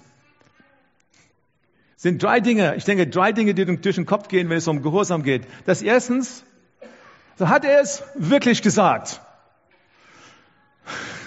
sind 1.95 2.21
drei 2.21 2.39
Dinge, 2.39 2.75
ich 2.75 2.83
denke 2.83 3.07
drei 3.07 3.31
Dinge, 3.31 3.55
die 3.55 3.65
durch 3.65 3.95
den 3.95 4.05
Kopf 4.05 4.27
gehen, 4.27 4.47
wenn 4.51 4.57
es 4.57 4.67
um 4.67 4.83
Gehorsam 4.83 5.23
geht. 5.23 5.47
Das 5.65 5.81
erstens, 5.81 6.43
so 7.39 7.49
hat 7.49 7.65
er 7.65 7.81
es 7.81 8.03
wirklich 8.13 8.61
gesagt. 8.61 9.21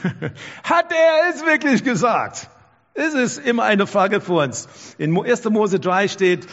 hat 0.62 0.92
er 0.92 1.30
es 1.34 1.44
wirklich 1.44 1.82
gesagt? 1.82 2.48
Es 2.94 3.14
ist 3.14 3.38
immer 3.44 3.64
eine 3.64 3.88
Frage 3.88 4.20
für 4.20 4.34
uns. 4.34 4.68
In 4.98 5.20
1. 5.20 5.46
Mose 5.46 5.80
3 5.80 6.06
steht, 6.06 6.46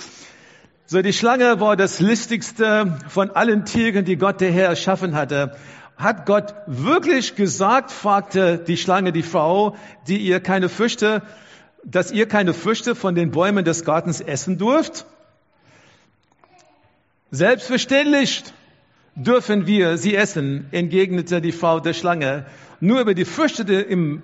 so 0.87 1.03
die 1.03 1.13
Schlange 1.13 1.59
war 1.59 1.75
das 1.75 1.99
listigste 1.99 2.97
von 3.09 3.29
allen 3.29 3.65
Tieren, 3.65 4.05
die 4.05 4.17
Gott 4.17 4.41
der 4.41 4.51
Herr 4.51 4.69
erschaffen 4.69 5.13
hatte 5.13 5.55
hat 5.97 6.25
Gott 6.27 6.53
wirklich 6.67 7.35
gesagt, 7.35 7.91
fragte 7.91 8.59
die 8.59 8.77
Schlange 8.77 9.11
die 9.11 9.23
Frau, 9.23 9.75
die 10.07 10.17
ihr 10.17 10.39
keine 10.39 10.69
Früchte, 10.69 11.23
dass 11.83 12.11
ihr 12.11 12.27
keine 12.27 12.53
Früchte 12.53 12.93
von 12.95 13.15
den 13.15 13.31
Bäumen 13.31 13.65
des 13.65 13.83
Gartens 13.83 14.21
essen 14.21 14.57
dürft? 14.57 15.05
Selbstverständlich 17.31 18.43
dürfen 19.15 19.65
wir 19.65 19.97
sie 19.97 20.15
essen, 20.15 20.67
entgegnete 20.71 21.41
die 21.41 21.51
Frau 21.51 21.79
der 21.79 21.93
Schlange. 21.93 22.45
Nur 22.79 23.01
über 23.01 23.15
die 23.15 23.25
Früchte 23.25 23.65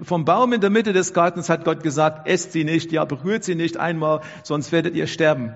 vom 0.04 0.26
Baum 0.26 0.54
in 0.54 0.62
der 0.62 0.70
Mitte 0.70 0.94
des 0.94 1.14
Gartens 1.14 1.50
hat 1.50 1.66
Gott 1.66 1.82
gesagt, 1.82 2.28
esst 2.28 2.52
sie 2.52 2.64
nicht, 2.64 2.92
ja, 2.92 3.04
berührt 3.04 3.44
sie 3.44 3.56
nicht 3.56 3.78
einmal, 3.78 4.22
sonst 4.44 4.72
werdet 4.72 4.96
ihr 4.96 5.08
sterben. 5.08 5.54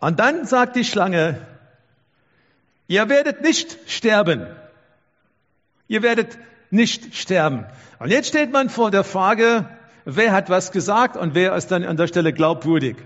Und 0.00 0.18
dann 0.18 0.44
sagt 0.44 0.74
die 0.74 0.84
Schlange, 0.84 1.46
ihr 2.88 3.08
werdet 3.08 3.42
nicht 3.42 3.78
sterben. 3.86 4.48
Ihr 5.92 6.02
werdet 6.02 6.38
nicht 6.70 7.14
sterben. 7.14 7.66
Und 7.98 8.08
jetzt 8.08 8.28
steht 8.28 8.50
man 8.50 8.70
vor 8.70 8.90
der 8.90 9.04
Frage, 9.04 9.68
wer 10.06 10.32
hat 10.32 10.48
was 10.48 10.72
gesagt 10.72 11.18
und 11.18 11.34
wer 11.34 11.54
ist 11.54 11.70
dann 11.70 11.84
an 11.84 11.98
der 11.98 12.06
Stelle 12.06 12.32
glaubwürdig. 12.32 12.96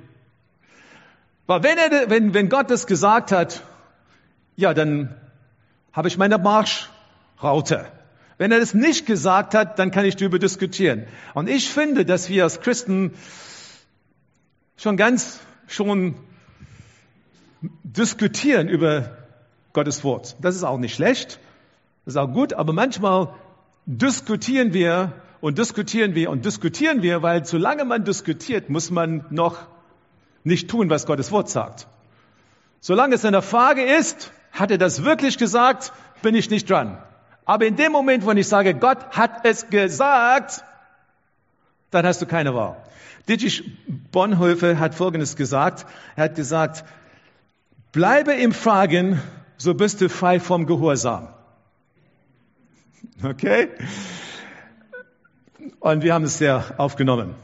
Weil 1.49 1.65
wenn, 1.65 1.79
er, 1.79 2.11
wenn, 2.11 2.33
wenn 2.33 2.49
Gott 2.49 2.71
das 2.71 2.87
gesagt 2.87 3.33
hat, 3.33 3.65
ja, 4.55 4.73
dann 4.73 5.17
habe 5.93 6.07
ich 6.07 6.17
meine 6.17 6.39
Marschraute. 6.39 7.87
Wenn 8.39 8.53
er 8.53 8.61
das 8.61 8.73
nicht 8.73 9.05
gesagt 9.05 9.57
hat, 9.57 9.81
dann 9.81 9.91
kann 9.91 10.05
ich 10.05 10.15
darüber 10.15 10.39
diskutieren. 10.39 11.09
Und 11.35 11.49
ich 11.49 11.69
finde, 11.69 12.05
dass 12.05 12.29
wir 12.29 12.45
als 12.45 12.61
Christen 12.61 13.15
schon 14.77 14.97
ganz 14.97 15.41
schon 15.67 16.15
diskutieren 17.83 18.69
über 18.69 19.11
Gottes 19.73 20.05
Wort. 20.05 20.37
Das 20.41 20.55
ist 20.55 20.63
auch 20.63 20.79
nicht 20.79 20.95
schlecht. 20.95 21.41
Das 22.07 22.15
ist 22.15 22.19
auch 22.19 22.33
gut, 22.33 22.53
aber 22.53 22.73
manchmal 22.73 23.35
diskutieren 23.85 24.73
wir 24.73 25.13
und 25.41 25.59
diskutieren 25.59 26.15
wir 26.15 26.31
und 26.31 26.45
diskutieren 26.45 27.03
wir, 27.03 27.23
weil 27.23 27.45
solange 27.45 27.85
man 27.85 28.05
diskutiert, 28.05 28.71
muss 28.71 28.93
man 28.93 29.25
noch 29.31 29.59
nicht 30.45 30.71
tun, 30.71 30.89
was 30.89 31.05
Gottes 31.05 31.33
Wort 31.33 31.51
sagt. 31.51 31.89
Solange 32.79 33.17
es 33.17 33.25
eine 33.25 33.43
Frage 33.43 33.83
ist, 33.83 34.31
hat 34.53 34.71
er 34.71 34.79
das 34.79 35.03
wirklich 35.03 35.37
gesagt, 35.37 35.93
bin 36.23 36.37
ich 36.37 36.49
nicht 36.49 36.71
dran. 36.71 36.97
Aber 37.45 37.67
in 37.67 37.75
dem 37.75 37.91
Moment, 37.91 38.25
wo 38.25 38.31
ich 38.31 38.47
sage, 38.47 38.75
Gott 38.75 38.99
hat 39.11 39.45
es 39.45 39.69
gesagt, 39.69 40.63
dann 41.91 42.07
hast 42.07 42.23
du 42.23 42.27
keine 42.27 42.55
Wahl. 42.55 42.77
Dietrich 43.29 43.65
Bonhoeffer 44.13 44.79
hat 44.79 44.95
Folgendes 44.95 45.35
gesagt. 45.35 45.87
Er 46.15 46.25
hat 46.27 46.37
gesagt, 46.37 46.85
bleibe 47.91 48.33
im 48.33 48.53
Fragen, 48.53 49.21
so 49.57 49.75
bist 49.75 50.01
du 50.01 50.09
frei 50.09 50.39
vom 50.39 50.67
Gehorsam. 50.67 51.36
Okay? 53.23 53.69
Und 55.81 56.03
wir 56.03 56.15
haben 56.15 56.25
es 56.25 56.39
sehr 56.39 56.75
aufgenommen. 56.79 57.35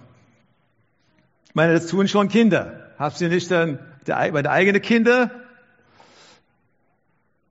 Ich 1.48 1.54
meine, 1.54 1.74
das 1.74 1.86
tun 1.86 2.08
schon 2.08 2.28
Kinder. 2.28 2.90
Habt 2.98 3.20
ihr 3.20 3.28
nicht 3.28 3.50
dann 3.50 3.78
bei 4.06 4.30
den 4.30 4.46
eigenen 4.46 4.82
Kindern 4.82 5.30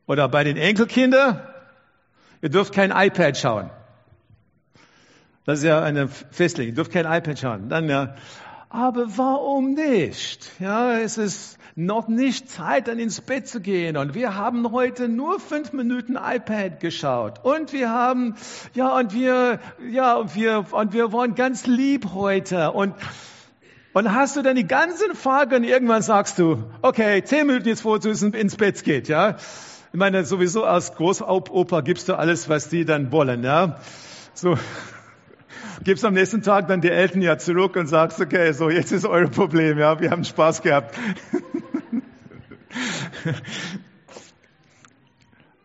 oder 0.05 0.27
bei 0.27 0.43
den 0.43 0.57
Enkelkindern? 0.57 1.41
Ihr 2.41 2.49
dürft 2.49 2.73
kein 2.73 2.91
iPad 2.91 3.37
schauen. 3.37 3.69
Das 5.45 5.59
ist 5.59 5.65
ja 5.65 5.81
eine 5.81 6.07
Festlegung. 6.07 6.69
Ihr 6.69 6.75
dürft 6.75 6.91
kein 6.91 7.05
iPad 7.05 7.37
schauen. 7.37 7.69
Dann 7.69 7.89
ja. 7.89 8.15
Aber 8.73 9.17
warum 9.17 9.73
nicht? 9.73 10.49
Ja, 10.59 10.97
es 10.97 11.17
ist 11.17 11.57
noch 11.75 12.07
nicht 12.07 12.49
Zeit, 12.49 12.87
dann 12.87 12.99
ins 12.99 13.19
Bett 13.19 13.45
zu 13.45 13.59
gehen. 13.59 13.97
Und 13.97 14.13
wir 14.13 14.35
haben 14.35 14.71
heute 14.71 15.09
nur 15.09 15.41
fünf 15.41 15.73
Minuten 15.73 16.15
iPad 16.15 16.79
geschaut. 16.79 17.43
Und 17.43 17.73
wir 17.73 17.89
haben, 17.89 18.35
ja, 18.73 18.97
und 18.97 19.13
wir, 19.13 19.59
ja, 19.89 20.15
und 20.15 20.35
wir, 20.35 20.65
und 20.71 20.93
wir 20.93 21.11
waren 21.11 21.35
ganz 21.35 21.67
lieb 21.67 22.13
heute. 22.13 22.71
Und, 22.71 22.95
und 23.91 24.13
hast 24.13 24.37
du 24.37 24.41
dann 24.41 24.55
die 24.55 24.67
ganzen 24.67 25.15
Fragen 25.15 25.55
und 25.55 25.63
irgendwann 25.65 26.01
sagst 26.01 26.39
du, 26.39 26.63
okay, 26.81 27.21
zehn 27.25 27.47
Minuten 27.47 27.67
jetzt, 27.67 27.81
vor 27.81 27.99
du 27.99 28.09
ins 28.09 28.55
Bett 28.55 28.85
geht, 28.85 29.09
ja. 29.09 29.35
Ich 29.91 29.99
meine, 29.99 30.23
sowieso 30.23 30.63
als 30.63 30.95
Großopa 30.95 31.81
gibst 31.81 32.07
du 32.07 32.17
alles, 32.17 32.47
was 32.47 32.69
die 32.69 32.85
dann 32.85 33.11
wollen, 33.11 33.43
ja. 33.43 33.79
So. 34.33 34.57
Gibst 35.83 36.05
am 36.05 36.13
nächsten 36.13 36.43
Tag 36.43 36.67
dann 36.67 36.81
die 36.81 36.91
Eltern 36.91 37.21
ja 37.23 37.37
zurück 37.39 37.75
und 37.75 37.87
sagst, 37.87 38.21
okay, 38.21 38.51
so, 38.53 38.69
jetzt 38.69 38.91
ist 38.91 39.05
euer 39.05 39.27
Problem, 39.29 39.79
ja. 39.79 39.99
Wir 39.99 40.11
haben 40.11 40.23
Spaß 40.23 40.61
gehabt. 40.61 40.95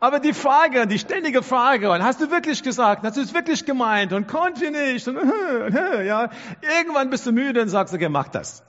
Aber 0.01 0.21
die 0.21 0.33
Frage, 0.33 0.87
die 0.87 0.99
ständige 0.99 1.43
Frage, 1.43 1.91
und 1.91 2.03
hast 2.03 2.21
du 2.21 2.31
wirklich 2.31 2.63
gesagt, 2.63 3.03
hast 3.05 3.17
du 3.17 3.21
es 3.21 3.35
wirklich 3.35 3.65
gemeint 3.65 4.13
und 4.13 4.29
konnte 4.29 4.65
ich 4.65 4.71
nicht, 4.71 5.09
und, 5.09 5.17
ja, 6.05 6.31
irgendwann 6.79 7.11
bist 7.11 7.27
du 7.27 7.33
müde 7.33 7.61
und 7.61 7.69
sagst, 7.69 7.93
okay, 7.93 8.09
mach 8.09 8.29
das. 8.29 8.63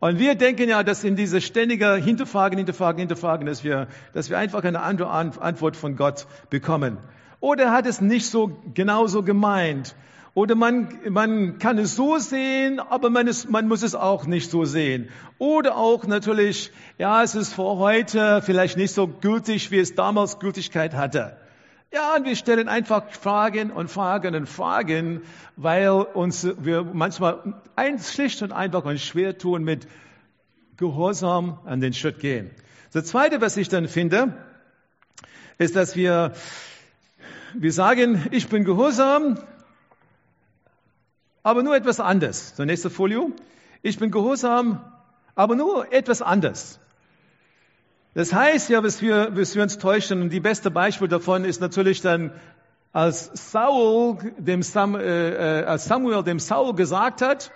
Und 0.00 0.18
wir 0.18 0.34
denken 0.34 0.68
ja, 0.68 0.82
dass 0.82 1.04
in 1.04 1.16
diese 1.16 1.40
ständige 1.40 1.94
Hinterfragen, 1.94 2.58
Hinterfragen, 2.58 2.98
Hinterfragen, 2.98 3.46
dass 3.46 3.62
wir, 3.62 3.86
dass 4.12 4.28
wir 4.28 4.38
einfach 4.38 4.64
eine 4.64 4.80
andere 4.82 5.08
Antwort 5.10 5.76
von 5.76 5.96
Gott 5.96 6.26
bekommen. 6.50 6.98
Oder 7.40 7.70
hat 7.70 7.86
es 7.86 8.00
nicht 8.00 8.26
so 8.28 8.60
genauso 8.74 9.22
gemeint? 9.22 9.94
Oder 10.34 10.56
man, 10.56 10.88
man 11.08 11.58
kann 11.60 11.78
es 11.78 11.94
so 11.94 12.18
sehen, 12.18 12.80
aber 12.80 13.08
man, 13.08 13.28
ist, 13.28 13.48
man 13.48 13.68
muss 13.68 13.84
es 13.84 13.94
auch 13.94 14.26
nicht 14.26 14.50
so 14.50 14.64
sehen. 14.64 15.08
Oder 15.38 15.76
auch 15.76 16.06
natürlich, 16.08 16.72
ja, 16.98 17.22
es 17.22 17.36
ist 17.36 17.54
vor 17.54 17.78
heute 17.78 18.42
vielleicht 18.42 18.76
nicht 18.76 18.92
so 18.92 19.06
gültig, 19.06 19.70
wie 19.70 19.78
es 19.78 19.94
damals 19.94 20.40
Gültigkeit 20.40 20.94
hatte. 20.94 21.36
Ja, 21.92 22.16
und 22.16 22.24
wir 22.24 22.34
stellen 22.34 22.68
einfach 22.68 23.12
Fragen 23.12 23.70
und 23.70 23.88
Fragen 23.88 24.34
und 24.34 24.48
Fragen, 24.48 25.22
weil 25.54 25.90
uns 25.90 26.44
wir 26.58 26.82
manchmal 26.82 27.54
ein, 27.76 28.00
schlicht 28.00 28.42
und 28.42 28.50
einfach 28.50 28.84
und 28.84 28.98
schwer 28.98 29.38
tun 29.38 29.62
mit 29.62 29.86
Gehorsam 30.76 31.60
an 31.64 31.80
den 31.80 31.92
Schritt 31.92 32.18
gehen. 32.18 32.50
Das 32.92 33.04
Zweite, 33.04 33.40
was 33.40 33.56
ich 33.56 33.68
dann 33.68 33.86
finde, 33.86 34.34
ist, 35.58 35.76
dass 35.76 35.94
wir, 35.94 36.32
wir 37.54 37.72
sagen, 37.72 38.26
ich 38.32 38.48
bin 38.48 38.64
gehorsam, 38.64 39.38
aber 41.44 41.62
nur 41.62 41.76
etwas 41.76 42.00
anders. 42.00 42.56
So, 42.56 42.64
nächste 42.64 42.90
Folie. 42.90 43.30
Ich 43.82 43.98
bin 43.98 44.10
gehorsam, 44.10 44.82
aber 45.36 45.54
nur 45.54 45.92
etwas 45.92 46.22
anders. 46.22 46.80
Das 48.14 48.32
heißt 48.32 48.70
ja, 48.70 48.82
was 48.82 49.02
wir, 49.02 49.36
was 49.36 49.54
wir 49.54 49.62
uns 49.62 49.78
täuschen, 49.78 50.22
und 50.22 50.30
die 50.30 50.40
beste 50.40 50.70
Beispiel 50.70 51.06
davon 51.06 51.44
ist 51.44 51.60
natürlich 51.60 52.00
dann, 52.00 52.32
als 52.92 53.30
Saul 53.52 54.18
dem 54.38 54.62
Sam, 54.62 54.94
äh, 54.94 55.60
äh 55.60 55.64
als 55.64 55.84
Samuel 55.84 56.22
dem 56.22 56.38
Saul 56.38 56.74
gesagt 56.74 57.20
hat, 57.22 57.50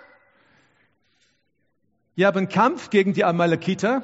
ihr 2.15 2.27
habt 2.27 2.37
einen 2.37 2.49
Kampf 2.49 2.89
gegen 2.89 3.13
die 3.13 3.23
Amalekiter. 3.23 4.03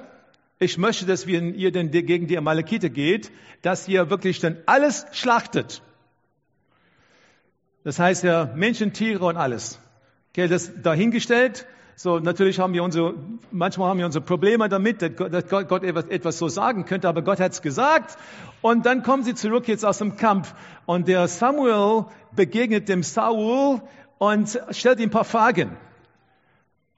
Ich 0.58 0.78
möchte, 0.78 1.06
dass 1.06 1.28
wir, 1.28 1.42
ihr 1.42 1.72
denn 1.72 1.92
gegen 1.92 2.28
die 2.28 2.38
Amalekiter 2.38 2.90
geht, 2.90 3.32
dass 3.62 3.88
ihr 3.88 4.10
wirklich 4.10 4.40
dann 4.40 4.58
alles 4.66 5.06
schlachtet. 5.12 5.82
Das 7.86 8.00
heißt 8.00 8.24
ja 8.24 8.50
Menschen, 8.56 8.94
Tiere 8.94 9.24
und 9.24 9.38
alles. 9.38 9.80
Okay, 10.32 10.48
das 10.48 10.72
dahingestellt. 10.82 11.68
So, 11.96 12.18
natürlich 12.18 12.60
haben 12.60 12.74
wir 12.74 12.84
unsere, 12.84 13.14
manchmal 13.52 13.90
haben 13.90 14.00
wir 14.00 14.08
unsere 14.08 14.26
Probleme 14.26 14.68
damit, 14.68 15.04
dass 15.04 15.48
Gott, 15.48 15.70
Gott 15.70 15.84
etwas, 15.84 16.06
etwas 16.08 16.40
so 16.40 16.48
sagen 16.48 16.86
könnte, 16.86 17.08
aber 17.08 17.22
Gott 17.22 17.40
hat 17.40 17.52
es 17.52 17.62
gesagt. 17.62 18.18
Und 18.62 18.88
dann 18.88 19.04
kommen 19.04 19.24
sie 19.24 19.36
zurück 19.36 19.68
jetzt 19.68 19.86
aus 19.86 20.00
dem 20.00 20.18
Kampf. 20.18 20.56
Und 20.88 21.08
der 21.08 21.28
Samuel 21.28 22.06
begegnet 22.36 22.90
dem 22.90 23.04
Saul 23.04 23.82
und 24.18 24.60
stellt 24.72 25.00
ihm 25.00 25.10
ein 25.10 25.12
paar 25.12 25.24
Fragen. 25.24 25.78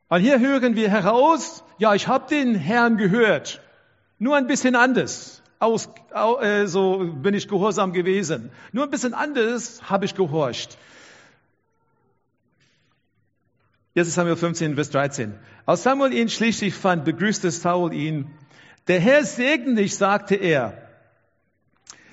Und 0.07 0.21
hier 0.21 0.39
hören 0.39 0.77
wir 0.77 0.89
heraus, 0.89 1.65
ja, 1.79 1.95
ich 1.95 2.07
habe 2.07 2.29
den 2.29 2.55
Herrn 2.55 2.95
gehört, 2.95 3.61
nur 4.19 4.37
ein 4.37 4.47
bisschen 4.47 4.77
anders 4.77 5.43
aus, 5.59 5.89
äh, 6.41 6.65
so 6.67 6.99
bin 7.13 7.33
ich 7.33 7.47
gehorsam 7.47 7.93
gewesen. 7.93 8.51
Nur 8.71 8.83
ein 8.83 8.91
bisschen 8.91 9.13
anders 9.13 9.81
habe 9.89 10.05
ich 10.05 10.15
gehorcht. 10.15 10.77
Jetzt 13.93 14.09
ist 14.09 14.13
Samuel 14.13 14.35
15, 14.35 14.75
Vers 14.75 14.91
13. 14.91 15.33
Als 15.65 15.83
Samuel 15.83 16.13
ihn 16.13 16.29
schließlich 16.29 16.75
fand, 16.75 17.03
begrüßte 17.03 17.49
Saul 17.49 17.93
ihn. 17.93 18.31
Der 18.87 18.99
Herr 18.99 19.23
segne 19.23 19.75
dich, 19.75 19.95
sagte 19.95 20.35
er. 20.35 20.77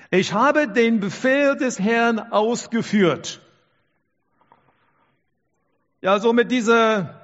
Ich 0.09 0.33
habe 0.33 0.67
den 0.67 0.99
Befehl 0.99 1.55
des 1.55 1.79
Herrn 1.79 2.19
ausgeführt. 2.19 3.39
Ja, 6.01 6.19
so 6.19 6.33
mit 6.33 6.51
dieser 6.51 7.21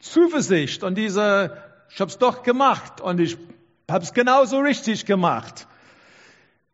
Zuversicht 0.00 0.82
und 0.82 0.96
dieser, 0.96 1.56
ich 1.90 2.00
hab's 2.00 2.18
doch 2.18 2.42
gemacht 2.42 3.00
und 3.00 3.20
ich 3.20 3.36
habe 3.88 4.04
es 4.04 4.12
genauso 4.12 4.58
richtig 4.58 5.06
gemacht. 5.06 5.66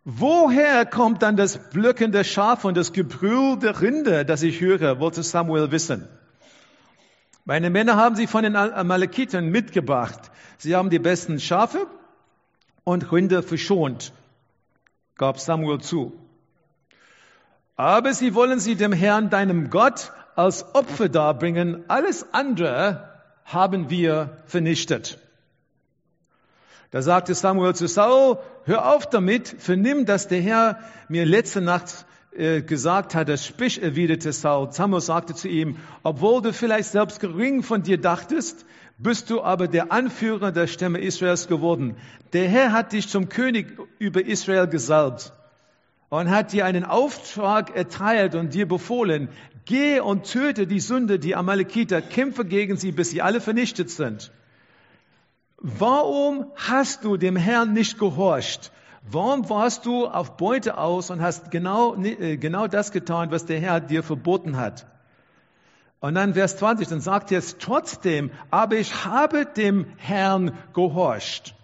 Woher 0.04 0.86
kommt 0.86 1.22
dann 1.22 1.36
das 1.36 1.70
Blöcken 1.70 2.10
der 2.10 2.24
Schafe 2.24 2.66
und 2.66 2.76
das 2.76 2.92
Gebrüll 2.92 3.58
der 3.58 3.80
Rinde, 3.80 4.24
das 4.24 4.42
ich 4.42 4.60
höre, 4.60 4.98
wollte 4.98 5.22
Samuel 5.22 5.70
wissen. 5.70 6.08
Meine 7.44 7.70
Männer 7.70 7.96
haben 7.96 8.16
sie 8.16 8.26
von 8.26 8.42
den 8.44 8.56
Amalekiten 8.56 9.50
mitgebracht. 9.50 10.30
Sie 10.58 10.74
haben 10.74 10.90
die 10.90 10.98
besten 10.98 11.38
Schafe 11.38 11.86
und 12.84 13.12
Rinde 13.12 13.42
verschont, 13.42 14.12
gab 15.16 15.38
Samuel 15.38 15.80
zu. 15.80 16.12
Aber 17.76 18.14
sie 18.14 18.34
wollen 18.34 18.58
sie 18.58 18.74
dem 18.74 18.92
Herrn, 18.92 19.28
deinem 19.28 19.70
Gott, 19.70 20.12
als 20.34 20.74
Opfer 20.74 21.08
darbringen. 21.08 21.84
Alles 21.88 22.32
andere 22.32 23.20
haben 23.44 23.90
wir 23.90 24.38
vernichtet. 24.46 25.18
Da 26.92 27.00
sagte 27.00 27.34
Samuel 27.34 27.74
zu 27.74 27.88
Saul, 27.88 28.36
hör 28.64 28.94
auf 28.94 29.08
damit, 29.08 29.48
vernimm, 29.48 30.04
dass 30.04 30.28
der 30.28 30.42
Herr 30.42 30.78
mir 31.08 31.24
letzte 31.24 31.62
Nacht 31.62 32.04
äh, 32.36 32.60
gesagt 32.60 33.14
hat, 33.14 33.30
das 33.30 33.46
sprich, 33.46 33.82
erwiderte 33.82 34.30
Saul. 34.30 34.72
Samuel 34.72 35.00
sagte 35.00 35.34
zu 35.34 35.48
ihm, 35.48 35.78
obwohl 36.02 36.42
du 36.42 36.52
vielleicht 36.52 36.90
selbst 36.90 37.18
gering 37.18 37.62
von 37.62 37.82
dir 37.82 37.98
dachtest, 37.98 38.66
bist 38.98 39.30
du 39.30 39.42
aber 39.42 39.68
der 39.68 39.90
Anführer 39.90 40.52
der 40.52 40.66
Stämme 40.66 41.00
Israels 41.00 41.48
geworden. 41.48 41.96
Der 42.34 42.46
Herr 42.46 42.72
hat 42.72 42.92
dich 42.92 43.08
zum 43.08 43.30
König 43.30 43.74
über 43.98 44.26
Israel 44.26 44.66
gesalbt 44.66 45.32
und 46.10 46.28
hat 46.28 46.52
dir 46.52 46.66
einen 46.66 46.84
Auftrag 46.84 47.74
erteilt 47.74 48.34
und 48.34 48.52
dir 48.52 48.68
befohlen, 48.68 49.30
geh 49.64 50.00
und 50.00 50.30
töte 50.30 50.66
die 50.66 50.80
Sünde, 50.80 51.18
die 51.18 51.36
Amalekiter, 51.36 52.02
kämpfe 52.02 52.44
gegen 52.44 52.76
sie, 52.76 52.92
bis 52.92 53.08
sie 53.08 53.22
alle 53.22 53.40
vernichtet 53.40 53.88
sind. 53.88 54.30
Warum 55.64 56.46
hast 56.56 57.04
du 57.04 57.16
dem 57.16 57.36
Herrn 57.36 57.72
nicht 57.72 57.96
gehorcht? 57.96 58.72
Warum 59.08 59.48
warst 59.48 59.86
du 59.86 60.08
auf 60.08 60.36
Beute 60.36 60.76
aus 60.76 61.10
und 61.10 61.22
hast 61.22 61.52
genau, 61.52 61.94
äh, 62.02 62.36
genau 62.36 62.66
das 62.66 62.90
getan, 62.90 63.30
was 63.30 63.46
der 63.46 63.60
Herr 63.60 63.80
dir 63.80 64.02
verboten 64.02 64.56
hat? 64.56 64.86
Und 66.00 66.16
dann 66.16 66.34
Vers 66.34 66.56
20, 66.56 66.88
dann 66.88 67.00
sagt 67.00 67.30
er 67.30 67.38
es 67.38 67.58
trotzdem, 67.58 68.32
aber 68.50 68.74
ich 68.74 69.04
habe 69.04 69.46
dem 69.46 69.86
Herrn 69.98 70.52
gehorcht. 70.74 71.54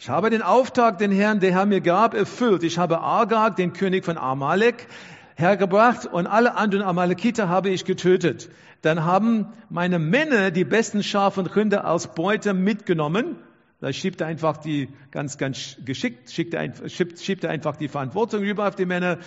Ich 0.00 0.08
habe 0.08 0.30
den 0.30 0.42
Auftrag, 0.42 0.98
den 0.98 1.12
Herrn, 1.12 1.38
der 1.38 1.52
Herr 1.52 1.66
mir 1.66 1.80
gab, 1.80 2.12
erfüllt. 2.12 2.64
Ich 2.64 2.76
habe 2.76 3.00
Agag, 3.02 3.54
den 3.54 3.72
König 3.72 4.04
von 4.04 4.18
Amalek, 4.18 4.88
hergebracht 5.36 6.06
und 6.06 6.26
alle 6.26 6.54
anderen 6.56 6.84
Amalekiter 6.84 7.48
habe 7.48 7.70
ich 7.70 7.84
getötet. 7.84 8.48
Dann 8.82 9.04
haben 9.04 9.46
meine 9.70 9.98
Männer 9.98 10.50
die 10.50 10.64
besten 10.64 11.02
Schafe 11.02 11.40
und 11.40 11.56
Rinder 11.56 11.84
als 11.84 12.08
Beute 12.14 12.54
mitgenommen. 12.54 13.36
Da 13.80 13.92
schiebt 13.92 14.20
er 14.20 14.26
einfach 14.26 14.58
die, 14.58 14.88
ganz, 15.10 15.38
ganz 15.38 15.76
geschickt, 15.84 16.30
schiebt 16.30 16.54
er, 16.54 16.88
schiebt, 16.88 17.18
schiebt 17.18 17.44
er 17.44 17.50
einfach 17.50 17.76
die 17.76 17.88
Verantwortung 17.88 18.40
rüber 18.40 18.68
auf 18.68 18.76
die 18.76 18.86
Männer, 18.86 19.18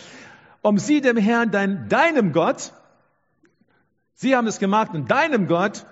um 0.61 0.77
sie 0.77 1.01
dem 1.01 1.17
Herrn, 1.17 1.51
dein, 1.51 1.89
deinem 1.89 2.33
Gott, 2.33 2.71
sie 4.15 4.35
haben 4.35 4.47
es 4.47 4.59
gemacht, 4.59 4.93
und 4.93 5.11
deinem 5.11 5.47
Gott 5.47 5.85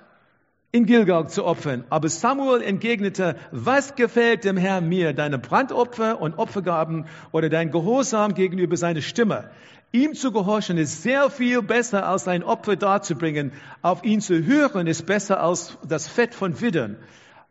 in 0.71 0.86
Gilgal 0.86 1.30
zu 1.30 1.45
opfern. 1.45 1.86
Aber 1.89 2.10
Samuel 2.10 2.62
entgegnete, 2.62 3.38
was 3.51 3.95
gefällt 3.95 4.43
dem 4.43 4.58
Herrn 4.58 4.89
mir, 4.89 5.13
deine 5.13 5.39
Brandopfer 5.39 6.19
und 6.19 6.38
Opfergaben 6.38 7.06
oder 7.32 7.49
dein 7.49 7.71
Gehorsam 7.71 8.34
gegenüber 8.34 8.75
seiner 8.75 9.01
Stimme? 9.01 9.49
Ihm 9.91 10.13
zu 10.13 10.32
gehorchen 10.32 10.78
ist 10.78 11.04
sehr 11.04 11.30
viel 11.30 11.62
besser, 11.62 12.08
als 12.08 12.28
ein 12.28 12.43
Opfer 12.43 12.76
darzubringen. 12.76 13.54
Auf 13.82 14.04
ihn 14.04 14.19
zu 14.19 14.43
hören 14.43 14.88
ist 14.88 15.06
besser 15.06 15.41
als 15.41 15.78
das 15.88 16.08
Fett 16.08 16.36
von 16.36 16.60
Widdern. 16.60 16.98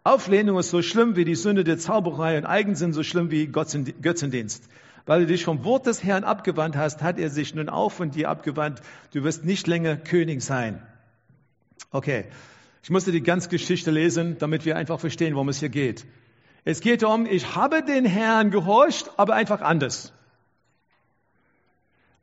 Auflehnung 0.03 0.59
ist 0.59 0.69
so 0.69 0.83
schlimm 0.83 1.17
wie 1.17 1.25
die 1.25 1.35
Sünde 1.35 1.65
der 1.65 1.79
Zauberei 1.79 2.37
und 2.37 2.45
Eigensinn 2.45 2.93
so 2.93 3.03
schlimm 3.03 3.31
wie 3.31 3.47
Götzendienst. 3.47 4.69
Weil 5.07 5.21
du 5.21 5.27
dich 5.27 5.45
vom 5.45 5.65
Wort 5.65 5.87
des 5.87 6.05
Herrn 6.05 6.25
abgewandt 6.25 6.77
hast, 6.77 7.03
hat 7.03 7.19
er 7.19 7.31
sich 7.31 7.55
nun 7.55 7.71
auch 7.71 7.91
von 7.91 8.11
dir 8.11 8.29
abgewandt. 8.29 8.81
Du 9.13 9.25
wirst 9.25 9.45
nicht 9.45 9.67
länger 9.67 9.97
König 9.97 10.43
sein. 10.43 10.83
Okay, 11.91 12.27
ich 12.83 12.91
musste 12.91 13.13
die 13.13 13.23
ganze 13.23 13.49
Geschichte 13.49 13.91
lesen, 13.91 14.37
damit 14.39 14.67
wir 14.67 14.77
einfach 14.77 15.01
verstehen, 15.01 15.35
worum 15.35 15.49
es 15.49 15.61
hier 15.61 15.71
geht. 15.71 16.05
Es 16.67 16.81
geht 16.81 17.03
um, 17.03 17.25
ich 17.25 17.55
habe 17.55 17.83
den 17.83 18.05
Herrn 18.05 18.51
gehorcht, 18.51 19.11
aber 19.17 19.35
einfach 19.35 19.63
anders. 19.63 20.13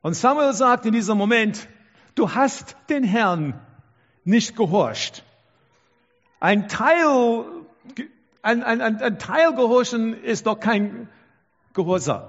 Und 0.02 0.14
Samuel 0.14 0.52
sagt 0.52 0.84
in 0.84 0.92
diesem 0.92 1.16
Moment, 1.16 1.68
du 2.16 2.34
hast 2.34 2.76
den 2.90 3.04
Herrn 3.04 3.54
nicht 4.24 4.56
gehorcht. 4.56 5.24
Ein 6.40 6.68
Teil, 6.68 7.44
ein, 8.42 8.64
ein, 8.64 8.80
ein, 8.80 9.00
ein 9.00 9.18
Teil 9.18 9.54
gehorchen 9.54 10.20
ist 10.22 10.46
doch 10.46 10.58
kein 10.58 11.08
Gehorsam. 11.72 12.24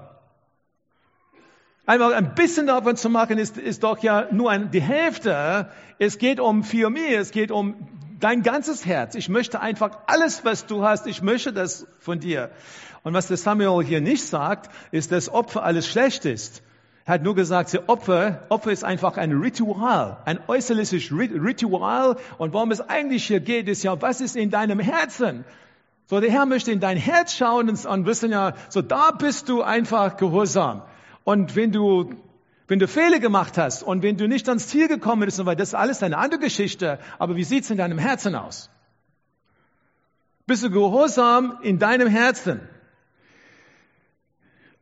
Einmal 1.84 2.14
ein 2.14 2.34
bisschen 2.34 2.66
davon 2.66 2.96
zu 2.96 3.10
machen, 3.10 3.38
ist, 3.38 3.58
ist 3.58 3.82
doch 3.82 3.98
ja 3.98 4.28
nur 4.30 4.50
ein, 4.50 4.70
die 4.70 4.80
Hälfte. 4.80 5.68
Es 5.98 6.16
geht 6.16 6.40
um 6.40 6.64
für 6.64 6.88
mich, 6.88 7.10
es 7.10 7.30
geht 7.30 7.50
um 7.50 7.74
dein 8.20 8.42
ganzes 8.42 8.86
Herz. 8.86 9.16
Ich 9.16 9.28
möchte 9.28 9.60
einfach 9.60 9.98
alles, 10.06 10.44
was 10.44 10.64
du 10.64 10.82
hast, 10.82 11.06
ich 11.06 11.20
möchte 11.20 11.52
das 11.52 11.86
von 11.98 12.20
dir. 12.20 12.50
Und 13.02 13.12
was 13.12 13.26
der 13.26 13.36
Samuel 13.36 13.84
hier 13.84 14.00
nicht 14.00 14.24
sagt, 14.24 14.70
ist, 14.92 15.12
dass 15.12 15.28
Opfer 15.28 15.62
alles 15.62 15.86
schlecht 15.86 16.24
ist. 16.24 16.62
Er 17.06 17.14
hat 17.14 17.22
nur 17.22 17.34
gesagt, 17.34 17.78
Opfer, 17.86 18.46
Opfer 18.48 18.72
ist 18.72 18.82
einfach 18.82 19.18
ein 19.18 19.32
Ritual, 19.32 20.16
ein 20.24 20.38
äußerliches 20.46 21.12
Ritual. 21.12 22.16
Und 22.38 22.54
worum 22.54 22.70
es 22.70 22.80
eigentlich 22.80 23.26
hier 23.26 23.40
geht, 23.40 23.68
ist 23.68 23.82
ja, 23.82 24.00
was 24.00 24.22
ist 24.22 24.36
in 24.36 24.50
deinem 24.50 24.80
Herzen? 24.80 25.44
So, 26.06 26.20
der 26.20 26.30
Herr 26.30 26.46
möchte 26.46 26.72
in 26.72 26.80
dein 26.80 26.96
Herz 26.96 27.34
schauen 27.34 27.68
und 27.68 28.06
wissen 28.06 28.30
ja, 28.30 28.54
so 28.70 28.80
da 28.80 29.10
bist 29.10 29.50
du 29.50 29.62
einfach 29.62 30.16
gehorsam. 30.16 30.82
Und 31.24 31.56
wenn 31.56 31.72
du, 31.72 32.14
wenn 32.68 32.78
du 32.78 32.88
Fehler 32.88 33.18
gemacht 33.18 33.58
hast 33.58 33.82
und 33.82 34.02
wenn 34.02 34.16
du 34.16 34.26
nicht 34.26 34.48
ans 34.48 34.68
Ziel 34.68 34.88
gekommen 34.88 35.26
bist, 35.26 35.44
weil 35.44 35.56
das 35.56 35.68
ist 35.68 35.74
alles 35.74 36.02
eine 36.02 36.16
andere 36.16 36.40
Geschichte, 36.40 36.98
aber 37.18 37.36
wie 37.36 37.44
sieht's 37.44 37.68
in 37.68 37.76
deinem 37.76 37.98
Herzen 37.98 38.34
aus? 38.34 38.70
Bist 40.46 40.62
du 40.62 40.70
gehorsam 40.70 41.58
in 41.62 41.78
deinem 41.78 42.08
Herzen? 42.08 42.60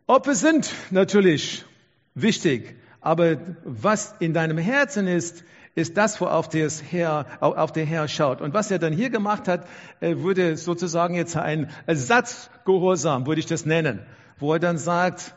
Opfer 0.07 0.35
sind 0.35 0.73
natürlich 0.91 1.65
wichtig, 2.15 2.77
aber 3.01 3.39
was 3.65 4.15
in 4.21 4.33
deinem 4.33 4.59
Herzen 4.59 5.07
ist, 5.07 5.45
ist 5.75 5.97
das, 5.97 6.21
worauf 6.21 6.49
der 6.49 6.71
Herr, 6.91 7.27
auf 7.41 7.73
der 7.73 7.87
Herr 7.87 8.07
schaut. 8.07 8.41
Und 8.41 8.53
was 8.53 8.71
er 8.71 8.79
dann 8.79 8.93
hier 8.93 9.11
gemacht 9.11 9.49
hat, 9.49 9.67
würde 10.01 10.57
sozusagen 10.57 11.15
jetzt 11.15 11.37
ein 11.37 11.71
Ersatzgehorsam, 11.87 13.27
würde 13.27 13.41
ich 13.41 13.47
das 13.47 13.65
nennen, 13.65 14.01
wo 14.39 14.53
er 14.53 14.59
dann 14.59 14.77
sagt, 14.77 15.35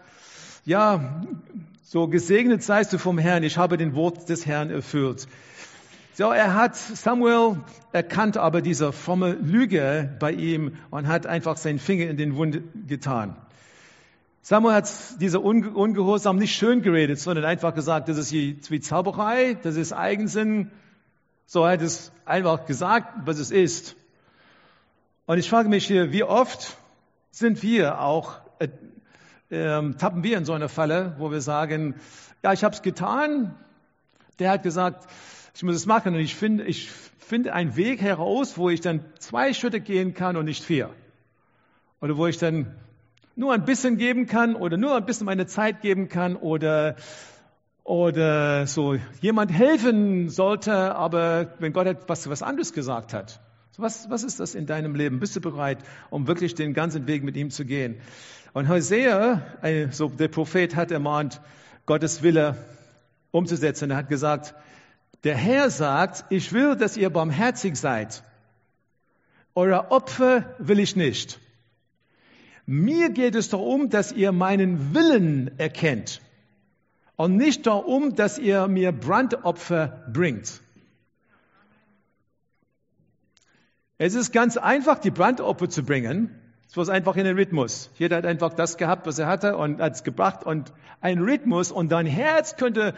ja, 0.65 1.23
so 1.83 2.07
gesegnet 2.07 2.63
seist 2.63 2.91
du 2.91 2.97
vom 2.97 3.17
Herrn, 3.17 3.43
ich 3.43 3.57
habe 3.57 3.77
den 3.77 3.95
Wort 3.95 4.27
des 4.27 4.45
Herrn 4.45 4.69
erfüllt. 4.69 5.27
So, 6.13 6.31
er 6.31 6.53
hat 6.53 6.75
Samuel 6.75 7.57
erkannt, 7.91 8.37
aber 8.37 8.61
diese 8.61 8.91
fromme 8.91 9.33
Lüge 9.33 10.15
bei 10.19 10.31
ihm 10.31 10.77
und 10.89 11.07
hat 11.07 11.27
einfach 11.27 11.57
seinen 11.57 11.79
Finger 11.79 12.09
in 12.09 12.17
den 12.17 12.35
Wund 12.35 12.61
getan. 12.87 13.35
Samuel 14.47 14.75
hat 14.75 14.93
diese 15.19 15.39
Ungehorsam 15.39 16.37
nicht 16.37 16.55
schön 16.55 16.83
geredet, 16.83 17.19
sondern 17.19 17.45
einfach 17.45 17.73
gesagt, 17.73 18.09
das 18.09 18.19
ist 18.19 18.31
wie 18.31 18.79
Zauberei, 18.79 19.55
das 19.55 19.75
ist 19.75 19.91
Eigensinn. 19.91 20.69
So 21.47 21.65
hat 21.65 21.81
es 21.81 22.11
einfach 22.25 22.67
gesagt, 22.67 23.25
was 23.25 23.39
es 23.39 23.49
ist. 23.49 23.95
Und 25.25 25.39
ich 25.39 25.49
frage 25.49 25.67
mich 25.67 25.87
hier, 25.87 26.11
wie 26.11 26.21
oft 26.21 26.77
sind 27.31 27.63
wir 27.63 27.99
auch 27.99 28.37
äh, 28.59 28.67
ähm, 29.49 29.97
tappen 29.97 30.21
wir 30.21 30.37
in 30.37 30.45
so 30.45 30.53
eine 30.53 30.69
Falle, 30.69 31.15
wo 31.17 31.31
wir 31.31 31.41
sagen, 31.41 31.95
ja, 32.43 32.53
ich 32.53 32.63
habe 32.63 32.75
es 32.75 32.83
getan. 32.83 33.55
Der 34.37 34.51
hat 34.51 34.61
gesagt, 34.61 35.09
ich 35.55 35.63
muss 35.63 35.75
es 35.75 35.87
machen 35.87 36.13
und 36.13 36.19
ich 36.19 36.35
finde, 36.35 36.65
ich 36.65 36.91
finde 37.17 37.51
einen 37.51 37.75
Weg 37.77 37.99
heraus, 37.99 38.59
wo 38.59 38.69
ich 38.69 38.81
dann 38.81 39.05
zwei 39.17 39.53
Schritte 39.53 39.81
gehen 39.81 40.13
kann 40.13 40.37
und 40.37 40.45
nicht 40.45 40.63
vier. 40.63 40.91
Oder 41.99 42.15
wo 42.15 42.27
ich 42.27 42.37
dann 42.37 42.75
nur 43.35 43.53
ein 43.53 43.65
bisschen 43.65 43.97
geben 43.97 44.25
kann 44.25 44.55
oder 44.55 44.77
nur 44.77 44.95
ein 44.95 45.05
bisschen 45.05 45.25
meine 45.25 45.45
Zeit 45.45 45.81
geben 45.81 46.09
kann 46.09 46.35
oder 46.35 46.95
oder 47.83 48.65
so 48.65 48.95
jemand 49.21 49.51
helfen 49.51 50.29
sollte, 50.29 50.95
aber 50.95 51.53
wenn 51.59 51.71
Gott 51.71 51.85
etwas 51.85 52.27
was 52.27 52.41
anderes 52.41 52.73
gesagt 52.73 53.13
hat. 53.13 53.39
Was, 53.77 54.09
was 54.09 54.23
ist 54.23 54.39
das 54.39 54.55
in 54.55 54.65
deinem 54.65 54.95
Leben? 54.95 55.19
Bist 55.19 55.35
du 55.35 55.41
bereit, 55.41 55.79
um 56.09 56.27
wirklich 56.27 56.55
den 56.55 56.73
ganzen 56.73 57.07
Weg 57.07 57.23
mit 57.23 57.35
ihm 57.35 57.51
zu 57.51 57.65
gehen? 57.65 57.99
Und 58.53 58.69
Hosea, 58.69 59.41
so 59.91 60.07
der 60.07 60.29
Prophet 60.29 60.75
hat 60.75 60.91
ermahnt, 60.91 61.41
Gottes 61.85 62.23
Wille 62.23 62.55
umzusetzen. 63.31 63.91
Er 63.91 63.97
hat 63.97 64.09
gesagt, 64.09 64.55
der 65.25 65.35
Herr 65.35 65.69
sagt, 65.69 66.23
ich 66.29 66.53
will, 66.53 66.75
dass 66.77 66.95
ihr 66.95 67.09
barmherzig 67.09 67.75
seid. 67.75 68.23
Eure 69.53 69.91
Opfer 69.91 70.55
will 70.57 70.79
ich 70.79 70.95
nicht. 70.95 71.39
Mir 72.65 73.09
geht 73.09 73.35
es 73.35 73.49
darum, 73.49 73.89
dass 73.89 74.11
ihr 74.11 74.31
meinen 74.31 74.95
Willen 74.95 75.59
erkennt 75.59 76.21
und 77.15 77.37
nicht 77.37 77.67
darum, 77.67 78.15
dass 78.15 78.39
ihr 78.39 78.67
mir 78.67 78.91
Brandopfer 78.91 80.05
bringt. 80.11 80.61
Es 83.97 84.13
ist 84.13 84.33
ganz 84.33 84.57
einfach, 84.57 84.99
die 84.99 85.11
Brandopfer 85.11 85.69
zu 85.69 85.83
bringen. 85.83 86.29
Es 86.67 86.75
war 86.75 86.89
einfach 86.89 87.15
in 87.15 87.23
den 87.23 87.37
Rhythmus. 87.37 87.91
Jeder 87.95 88.17
hat 88.17 88.25
einfach 88.25 88.53
das 88.53 88.77
gehabt, 88.77 89.07
was 89.07 89.19
er 89.19 89.27
hatte 89.27 89.55
und 89.55 89.79
hat 89.79 89.93
es 89.93 90.03
gebracht 90.03 90.43
und 90.43 90.73
ein 90.99 91.19
Rhythmus 91.19 91.71
und 91.71 91.91
dein 91.91 92.05
Herz 92.05 92.57
könnte 92.57 92.93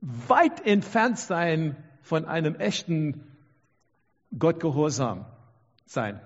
weit 0.00 0.66
entfernt 0.66 1.18
sein 1.18 1.76
von 2.02 2.26
einem 2.26 2.56
echten 2.56 3.24
Gottgehorsam 4.38 5.24
sein. 5.86 6.20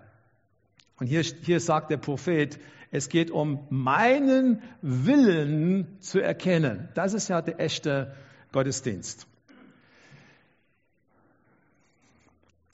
Und 1.00 1.06
hier, 1.06 1.22
hier 1.22 1.60
sagt 1.60 1.90
der 1.90 1.96
Prophet, 1.96 2.60
es 2.90 3.08
geht 3.08 3.30
um 3.30 3.66
meinen 3.70 4.62
Willen 4.82 5.98
zu 6.00 6.20
erkennen. 6.20 6.88
Das 6.94 7.14
ist 7.14 7.28
ja 7.28 7.40
der 7.40 7.58
echte 7.58 8.14
Gottesdienst. 8.52 9.26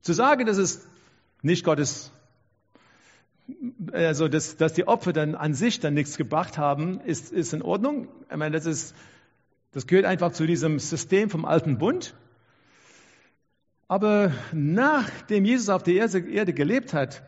Zu 0.03 0.13
sagen, 0.13 0.47
dass 0.47 0.59
es 0.59 0.87
nicht 1.43 1.65
Gottes 1.65 2.13
also 3.93 4.27
dass, 4.27 4.57
dass 4.57 4.73
die 4.73 4.89
Opfer 4.89 5.13
dann 5.13 5.37
an 5.37 5.55
sich 5.55 5.79
dann 5.79 5.95
nichts 5.95 6.17
gebracht 6.17 6.59
haben, 6.59 7.01
ist, 7.01 7.33
ist 7.33 7.53
in 7.53 7.63
Ordnung. 7.63 8.09
Ich 8.29 8.37
meine, 8.37 8.57
das 8.57 8.67
ist, 8.67 8.97
das 9.71 9.87
gehört 9.87 10.05
einfach 10.05 10.33
zu 10.33 10.47
diesem 10.47 10.81
System 10.81 11.31
vom 11.31 11.45
alten 11.45 11.79
Bund. 11.79 12.15
Aber 13.87 14.33
nachdem 14.53 15.45
Jesus 15.45 15.69
auf 15.69 15.85
der 15.85 15.95
Erde 15.95 16.53
gelebt 16.53 16.93
hat, 16.93 17.23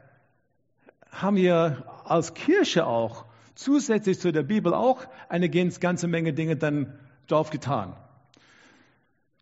haben 1.10 1.36
wir 1.36 1.84
als 2.04 2.34
Kirche 2.34 2.86
auch 2.86 3.24
zusätzlich 3.54 4.20
zu 4.20 4.32
der 4.32 4.42
Bibel 4.42 4.72
auch 4.72 5.06
eine 5.28 5.48
ganze 5.48 6.08
Menge 6.08 6.32
Dinge 6.32 6.56
dann 6.56 6.92
drauf 7.26 7.50
getan. 7.50 7.94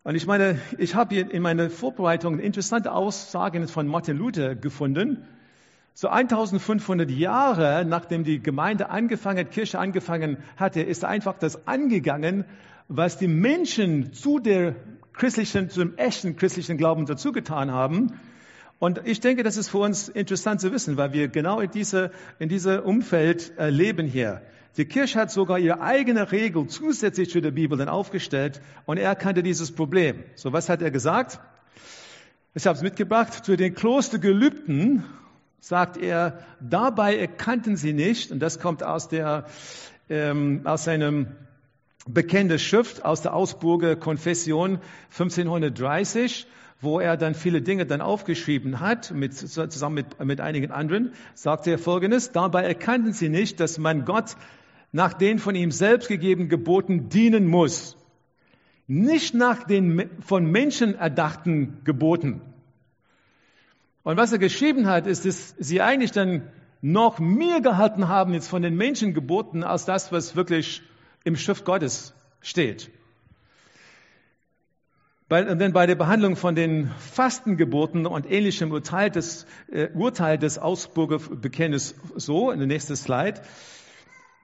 Und 0.03 0.15
ich 0.15 0.25
meine, 0.25 0.59
ich 0.77 0.95
habe 0.95 1.15
hier 1.15 1.31
in 1.31 1.41
meiner 1.41 1.69
Vorbereitung 1.69 2.39
interessante 2.39 2.93
Aussagen 2.93 3.67
von 3.67 3.87
Martin 3.87 4.17
Luther 4.17 4.55
gefunden, 4.55 5.27
so 5.93 6.09
1500 6.09 7.09
Jahre 7.09 7.83
nachdem 7.83 8.23
die 8.23 8.39
Gemeinde 8.39 8.89
angefangen 8.89 9.39
hat, 9.39 9.51
Kirche 9.51 9.79
angefangen 9.79 10.37
hatte, 10.55 10.81
ist 10.81 11.03
einfach 11.03 11.37
das 11.39 11.67
angegangen, 11.67 12.45
was 12.87 13.17
die 13.17 13.27
Menschen 13.27 14.13
zu 14.13 14.39
der 14.39 14.75
christlichen, 15.13 15.69
zu 15.69 15.79
dem 15.79 15.97
echten 15.97 16.35
christlichen 16.35 16.77
Glauben 16.77 17.05
dazu 17.05 17.31
getan 17.31 17.71
haben. 17.71 18.19
Und 18.79 19.01
ich 19.05 19.19
denke, 19.19 19.43
das 19.43 19.57
ist 19.57 19.69
für 19.69 19.79
uns 19.79 20.07
interessant 20.07 20.61
zu 20.61 20.71
wissen, 20.71 20.97
weil 20.97 21.11
wir 21.11 21.27
genau 21.29 21.59
in 21.59 21.71
diese, 21.71 22.11
in 22.37 22.47
diesem 22.47 22.81
Umfeld 22.81 23.57
äh, 23.57 23.69
leben 23.69 24.05
hier. 24.05 24.41
Die 24.77 24.85
Kirche 24.85 25.19
hat 25.19 25.31
sogar 25.31 25.57
ihre 25.57 25.81
eigene 25.81 26.31
Regel 26.31 26.67
zusätzlich 26.67 27.31
zu 27.31 27.41
der 27.41 27.49
Bibel 27.49 27.77
dann 27.79 27.89
aufgestellt 27.89 28.61
und 28.85 28.97
er 28.97 29.09
erkannte 29.09 29.41
dieses 29.41 29.71
Problem. 29.71 30.23
So, 30.35 30.53
was 30.53 30.69
hat 30.69 30.83
er 30.83 30.91
gesagt? 30.91 31.39
Ich 32.53 32.67
habe 32.67 32.75
es 32.75 32.83
mitgebracht. 32.83 33.33
Zu 33.45 33.55
den 33.55 33.73
Klostergelübden 33.73 35.03
sagt 35.59 35.97
er, 35.97 36.45
dabei 36.59 37.17
erkannten 37.17 37.75
sie 37.75 37.93
nicht, 37.93 38.31
und 38.31 38.39
das 38.39 38.59
kommt 38.59 38.83
aus, 38.83 39.09
der, 39.09 39.45
ähm, 40.09 40.61
aus 40.65 40.83
seinem 40.83 41.35
bekannten 42.07 42.59
Schrift, 42.59 43.03
aus 43.03 43.23
der 43.23 43.35
Augsburger 43.35 43.95
Konfession 43.95 44.79
1530, 45.11 46.47
wo 46.79 46.99
er 46.99 47.17
dann 47.17 47.33
viele 47.33 47.61
Dinge 47.61 47.85
dann 47.85 48.01
aufgeschrieben 48.01 48.79
hat, 48.79 49.11
mit, 49.11 49.35
zusammen 49.35 49.95
mit, 49.95 50.23
mit 50.23 50.41
einigen 50.41 50.71
anderen, 50.71 51.13
sagt 51.33 51.65
er 51.67 51.79
Folgendes, 51.79 52.31
dabei 52.31 52.63
erkannten 52.63 53.13
sie 53.13 53.29
nicht, 53.29 53.59
dass 53.59 53.77
man 53.79 54.05
Gott 54.05 54.35
nach 54.91 55.13
den 55.13 55.39
von 55.39 55.55
ihm 55.55 55.71
selbst 55.71 56.07
gegebenen 56.07 56.49
Geboten 56.49 57.09
dienen 57.09 57.47
muss, 57.47 57.97
nicht 58.87 59.33
nach 59.33 59.63
den 59.63 60.09
von 60.21 60.49
Menschen 60.49 60.95
erdachten 60.95 61.79
Geboten. 61.83 62.41
Und 64.03 64.15
was 64.15 64.31
er 64.31 64.37
geschrieben 64.37 64.87
hat, 64.87 65.07
ist, 65.07 65.25
dass 65.25 65.55
sie 65.57 65.81
eigentlich 65.81 66.11
dann 66.11 66.43
noch 66.81 67.19
mehr 67.19 67.59
gehalten 67.59 68.07
haben 68.07 68.33
jetzt 68.33 68.47
von 68.47 68.61
den 68.61 68.75
Menschen 68.75 69.13
geboten, 69.13 69.63
als 69.63 69.85
das, 69.85 70.11
was 70.11 70.35
wirklich 70.35 70.83
im 71.23 71.35
Schrift 71.35 71.65
Gottes 71.65 72.13
steht. 72.39 72.91
Bei, 75.29 75.43
denn 75.43 75.73
bei 75.73 75.85
der 75.85 75.95
Behandlung 75.95 76.37
von 76.37 76.55
den 76.55 76.89
Fastengeburten 76.99 78.05
und 78.05 78.31
ähnlichem 78.31 78.71
Urteil 78.71 79.09
des, 79.09 79.45
äh, 79.69 79.89
Urteil 79.93 80.37
des 80.37 80.57
Augsburger 80.57 81.19
Bekenntnisses 81.19 81.95
so, 82.15 82.49
in 82.49 82.59
der 82.59 82.67
nächsten 82.67 82.95
Slide, 82.95 83.41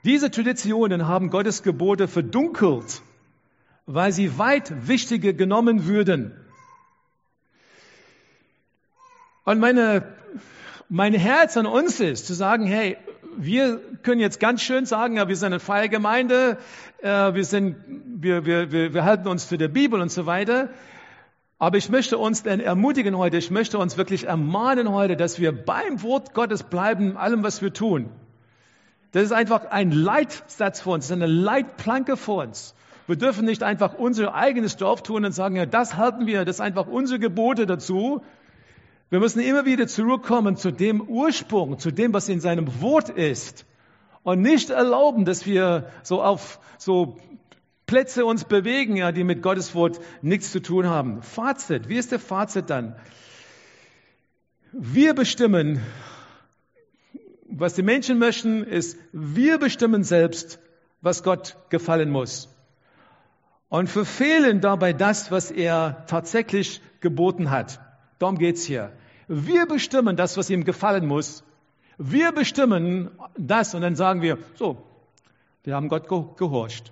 diese 0.04 0.30
Traditionen 0.30 1.08
haben 1.08 1.30
Gottes 1.30 1.64
Gebote 1.64 2.10
verdunkelt, 2.10 3.02
weil 3.86 4.12
sie 4.12 4.38
weit 4.38 4.88
wichtiger 4.88 5.32
genommen 5.32 5.88
würden. 5.88 6.34
Und 9.46 9.60
meine, 9.60 10.04
mein 10.90 11.14
Herz 11.14 11.56
an 11.56 11.66
uns 11.66 12.02
ist, 12.02 12.28
zu 12.28 12.34
sagen, 12.34 12.66
hey, 12.66 12.98
wir 13.38 13.80
können 14.04 14.22
jetzt 14.22 14.40
ganz 14.40 14.62
schön 14.62 14.86
sagen, 14.86 15.18
ja, 15.18 15.28
wir 15.28 15.36
sind 15.36 15.48
eine 15.48 15.60
freie 15.60 15.90
Gemeinde, 15.90 16.58
äh, 17.02 17.34
wir, 17.34 17.44
sind, 17.44 17.78
wir, 17.88 18.46
wir, 18.46 18.72
wir, 18.72 18.94
wir 18.94 19.04
halten 19.04 19.28
uns 19.28 19.48
zu 19.48 19.58
der 19.58 19.68
Bibel 19.68 20.02
und 20.02 20.12
so 20.12 20.26
weiter. 20.26 20.70
Aber 21.60 21.78
ich 21.78 21.90
möchte 21.90 22.18
uns 22.18 22.44
denn 22.44 22.60
ermutigen 22.60 23.18
heute, 23.18 23.38
ich 23.38 23.52
möchte 23.52 23.78
uns 23.78 23.98
wirklich 23.98 24.28
ermahnen 24.28 24.92
heute, 24.92 25.16
dass 25.16 25.40
wir 25.40 25.52
beim 25.54 26.02
Wort 26.02 26.34
Gottes 26.34 26.64
bleiben, 26.64 27.16
allem, 27.16 27.44
was 27.44 27.62
wir 27.62 27.72
tun. 27.72 28.10
Das 29.12 29.24
ist 29.24 29.32
einfach 29.32 29.66
ein 29.66 29.92
Leitsatz 29.92 30.82
für 30.82 30.90
uns, 30.90 31.08
das 31.08 31.18
ist 31.18 31.24
eine 31.24 31.32
Leitplanke 31.32 32.18
für 32.18 32.34
uns. 32.34 32.74
Wir 33.06 33.16
dürfen 33.16 33.46
nicht 33.46 33.64
einfach 33.64 33.94
unser 33.94 34.34
eigenes 34.34 34.78
Dorf 34.78 35.04
tun 35.04 35.26
und 35.26 35.34
sagen, 35.34 35.56
ja, 35.56 35.66
das 35.66 35.98
halten 35.98 36.26
wir, 36.26 36.46
das 36.46 36.58
ist 36.58 36.62
einfach 36.62 36.88
unsere 36.88 37.20
Gebote 37.20 37.66
dazu. 37.66 38.24
Wir 39.14 39.20
müssen 39.20 39.42
immer 39.42 39.64
wieder 39.66 39.86
zurückkommen 39.86 40.58
zu 40.58 40.72
dem 40.72 41.00
Ursprung, 41.00 41.78
zu 41.78 41.92
dem, 41.92 42.16
was 42.16 42.30
in 42.30 42.40
seinem 42.40 42.82
Wort 42.82 43.10
ist. 43.10 43.64
Und 44.24 44.42
nicht 44.42 44.72
erlauben, 44.72 45.24
dass 45.24 45.46
wir 45.46 45.88
so 46.02 46.24
auf 46.24 46.60
so 46.80 47.18
Plätze 47.86 48.26
uns 48.26 48.44
bewegen, 48.44 48.96
ja, 48.96 49.12
die 49.12 49.24
mit 49.24 49.44
Gottes 49.44 49.76
Wort 49.76 50.00
nichts 50.24 50.52
zu 50.52 50.64
tun 50.64 50.88
haben. 50.88 51.22
Fazit. 51.22 51.90
Wie 51.90 51.98
ist 51.98 52.12
der 52.12 52.18
Fazit 52.18 52.72
dann? 52.72 52.96
Wir 54.72 55.14
bestimmen, 55.14 55.80
was 57.48 57.76
die 57.76 57.84
Menschen 57.84 58.18
möchten, 58.18 58.64
ist, 58.64 58.98
wir 59.12 59.60
bestimmen 59.60 60.04
selbst, 60.04 60.58
was 61.02 61.22
Gott 61.22 61.56
gefallen 61.70 62.10
muss. 62.10 62.50
Und 63.70 63.90
verfehlen 63.90 64.60
dabei 64.60 64.92
das, 64.92 65.30
was 65.30 65.52
er 65.52 66.04
tatsächlich 66.08 66.82
geboten 67.00 67.52
hat. 67.52 67.80
Darum 68.18 68.40
geht's 68.40 68.64
hier. 68.64 68.92
Wir 69.28 69.66
bestimmen 69.66 70.16
das, 70.16 70.38
was 70.38 70.50
ihm 70.50 70.64
gefallen 70.64 71.06
muss. 71.08 71.44
Wir 71.98 72.32
bestimmen 72.32 73.12
das 73.38 73.76
und 73.76 73.82
dann 73.82 73.96
sagen 73.96 74.22
wir, 74.22 74.38
so, 74.56 74.84
wir 75.64 75.76
haben 75.76 75.90
Gott 75.90 76.08
gehorcht. 76.08 76.92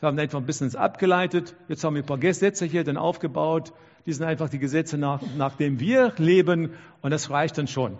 Wir 0.00 0.08
haben 0.08 0.18
einfach 0.18 0.38
ein 0.38 0.46
bisschen 0.46 0.74
abgeleitet. 0.74 1.54
Jetzt 1.68 1.84
haben 1.84 1.94
wir 1.94 2.02
ein 2.02 2.06
paar 2.06 2.18
Gesetze 2.18 2.64
hier 2.64 2.84
dann 2.84 2.96
aufgebaut. 2.96 3.72
Die 4.06 4.12
sind 4.12 4.26
einfach 4.26 4.48
die 4.48 4.58
Gesetze, 4.58 4.96
nach, 4.96 5.20
nach 5.36 5.56
denen 5.56 5.78
wir 5.78 6.14
leben 6.16 6.72
und 7.02 7.10
das 7.10 7.30
reicht 7.30 7.58
dann 7.58 7.68
schon. 7.68 7.98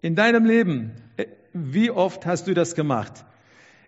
In 0.00 0.14
deinem 0.14 0.46
Leben, 0.46 0.92
äh, 1.16 1.26
wie 1.52 1.90
oft 1.90 2.24
hast 2.24 2.46
du 2.46 2.54
das 2.54 2.74
gemacht? 2.74 3.24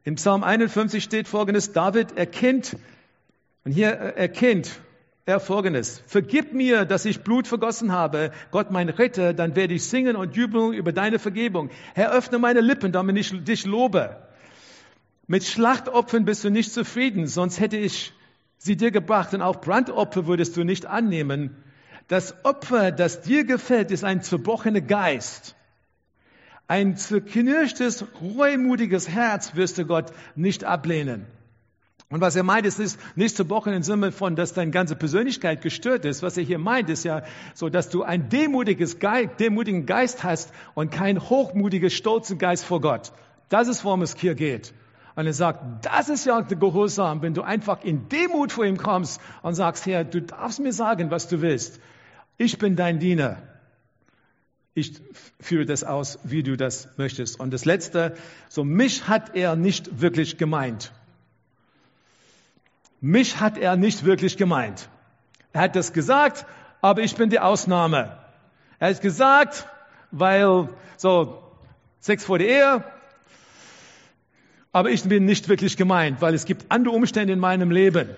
Im 0.04 0.16
Psalm 0.16 0.42
51 0.42 1.02
steht 1.02 1.28
folgendes, 1.28 1.72
David 1.72 2.18
erkennt, 2.18 2.76
und 3.64 3.72
hier 3.72 3.92
äh, 3.92 4.14
erkennt 4.16 4.80
er 5.24 5.38
folgendes, 5.38 6.02
vergib 6.06 6.52
mir, 6.52 6.84
dass 6.84 7.04
ich 7.04 7.22
Blut 7.22 7.46
vergossen 7.46 7.92
habe, 7.92 8.32
Gott 8.50 8.72
mein 8.72 8.88
Retter, 8.88 9.32
dann 9.34 9.54
werde 9.54 9.74
ich 9.74 9.84
singen 9.84 10.16
und 10.16 10.34
jubeln 10.34 10.72
über 10.72 10.92
deine 10.92 11.20
Vergebung. 11.20 11.70
Herr, 11.94 12.12
öffne 12.12 12.38
meine 12.38 12.60
Lippen, 12.60 12.90
damit 12.90 13.16
ich 13.16 13.44
dich 13.44 13.64
lobe. 13.64 14.16
Mit 15.28 15.44
Schlachtopfern 15.44 16.24
bist 16.24 16.42
du 16.42 16.50
nicht 16.50 16.72
zufrieden, 16.72 17.28
sonst 17.28 17.60
hätte 17.60 17.76
ich 17.76 18.12
sie 18.58 18.76
dir 18.76 18.90
gebracht 18.90 19.32
und 19.32 19.42
auch 19.42 19.60
Brandopfer 19.60 20.26
würdest 20.26 20.56
du 20.56 20.64
nicht 20.64 20.86
annehmen. 20.86 21.56
Das 22.08 22.44
Opfer, 22.44 22.90
das 22.90 23.22
dir 23.22 23.44
gefällt, 23.44 23.92
ist 23.92 24.02
ein 24.02 24.22
zerbrochener 24.22 24.80
Geist. 24.80 25.54
Ein 26.66 26.96
zerknirschtes, 26.96 28.04
reumutiges 28.20 29.08
Herz 29.08 29.54
wirst 29.54 29.78
du 29.78 29.84
Gott 29.84 30.12
nicht 30.34 30.64
ablehnen. 30.64 31.26
Und 32.12 32.20
was 32.20 32.36
er 32.36 32.42
meint, 32.42 32.66
ist, 32.66 32.78
ist 32.78 33.00
nicht 33.16 33.36
zerbrochen 33.36 33.72
im 33.72 33.82
Sinne 33.82 34.12
von, 34.12 34.36
dass 34.36 34.52
deine 34.52 34.70
ganze 34.70 34.96
Persönlichkeit 34.96 35.62
gestört 35.62 36.04
ist. 36.04 36.22
Was 36.22 36.36
er 36.36 36.44
hier 36.44 36.58
meint, 36.58 36.90
ist 36.90 37.04
ja 37.04 37.22
so, 37.54 37.70
dass 37.70 37.88
du 37.88 38.02
ein 38.02 38.28
demutiges 38.28 38.98
Geist, 38.98 39.40
demutigen 39.40 39.86
Geist 39.86 40.22
hast 40.22 40.52
und 40.74 40.92
kein 40.92 41.18
hochmutiges, 41.18 41.94
stolzen 41.94 42.36
Geist 42.36 42.66
vor 42.66 42.82
Gott. 42.82 43.12
Das 43.48 43.66
ist, 43.66 43.82
worum 43.86 44.02
es 44.02 44.14
hier 44.14 44.34
geht. 44.34 44.74
Und 45.14 45.24
er 45.24 45.32
sagt, 45.32 45.86
das 45.86 46.10
ist 46.10 46.26
ja 46.26 46.38
Gehorsam, 46.42 47.22
wenn 47.22 47.32
du 47.32 47.40
einfach 47.40 47.82
in 47.82 48.10
Demut 48.10 48.52
vor 48.52 48.66
ihm 48.66 48.76
kommst 48.76 49.18
und 49.40 49.54
sagst, 49.54 49.86
Herr, 49.86 50.04
du 50.04 50.20
darfst 50.20 50.60
mir 50.60 50.74
sagen, 50.74 51.10
was 51.10 51.28
du 51.28 51.40
willst. 51.40 51.80
Ich 52.36 52.58
bin 52.58 52.76
dein 52.76 52.98
Diener. 52.98 53.38
Ich 54.74 55.00
führe 55.40 55.64
das 55.64 55.82
aus, 55.82 56.18
wie 56.24 56.42
du 56.42 56.58
das 56.58 56.90
möchtest. 56.98 57.40
Und 57.40 57.54
das 57.54 57.64
Letzte, 57.64 58.16
so 58.50 58.64
mich 58.64 59.08
hat 59.08 59.34
er 59.34 59.56
nicht 59.56 60.02
wirklich 60.02 60.36
gemeint. 60.36 60.92
Mich 63.04 63.40
hat 63.40 63.58
er 63.58 63.74
nicht 63.74 64.04
wirklich 64.04 64.36
gemeint. 64.36 64.88
Er 65.52 65.62
hat 65.62 65.74
das 65.74 65.92
gesagt, 65.92 66.46
aber 66.80 67.02
ich 67.02 67.16
bin 67.16 67.30
die 67.30 67.40
Ausnahme. 67.40 68.16
Er 68.78 68.90
hat 68.90 69.00
gesagt, 69.00 69.66
weil 70.12 70.68
so 70.96 71.42
Sex 71.98 72.24
vor 72.24 72.38
der 72.38 72.48
Ehe, 72.48 72.84
aber 74.70 74.90
ich 74.90 75.02
bin 75.02 75.24
nicht 75.24 75.48
wirklich 75.48 75.76
gemeint, 75.76 76.22
weil 76.22 76.32
es 76.32 76.44
gibt 76.44 76.66
andere 76.68 76.94
Umstände 76.94 77.32
in 77.32 77.40
meinem 77.40 77.72
Leben. 77.72 78.08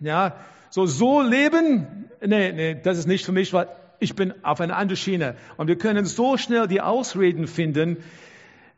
Ja, 0.00 0.34
so 0.70 0.86
so 0.86 1.22
leben, 1.22 2.10
nee, 2.20 2.50
nee, 2.50 2.74
das 2.74 2.98
ist 2.98 3.06
nicht 3.06 3.24
für 3.24 3.32
mich, 3.32 3.52
weil 3.52 3.68
ich 4.00 4.16
bin 4.16 4.34
auf 4.44 4.60
einer 4.60 4.76
anderen 4.76 4.96
Schiene. 4.96 5.36
Und 5.56 5.68
wir 5.68 5.78
können 5.78 6.04
so 6.04 6.36
schnell 6.36 6.66
die 6.66 6.80
Ausreden 6.80 7.46
finden 7.46 7.98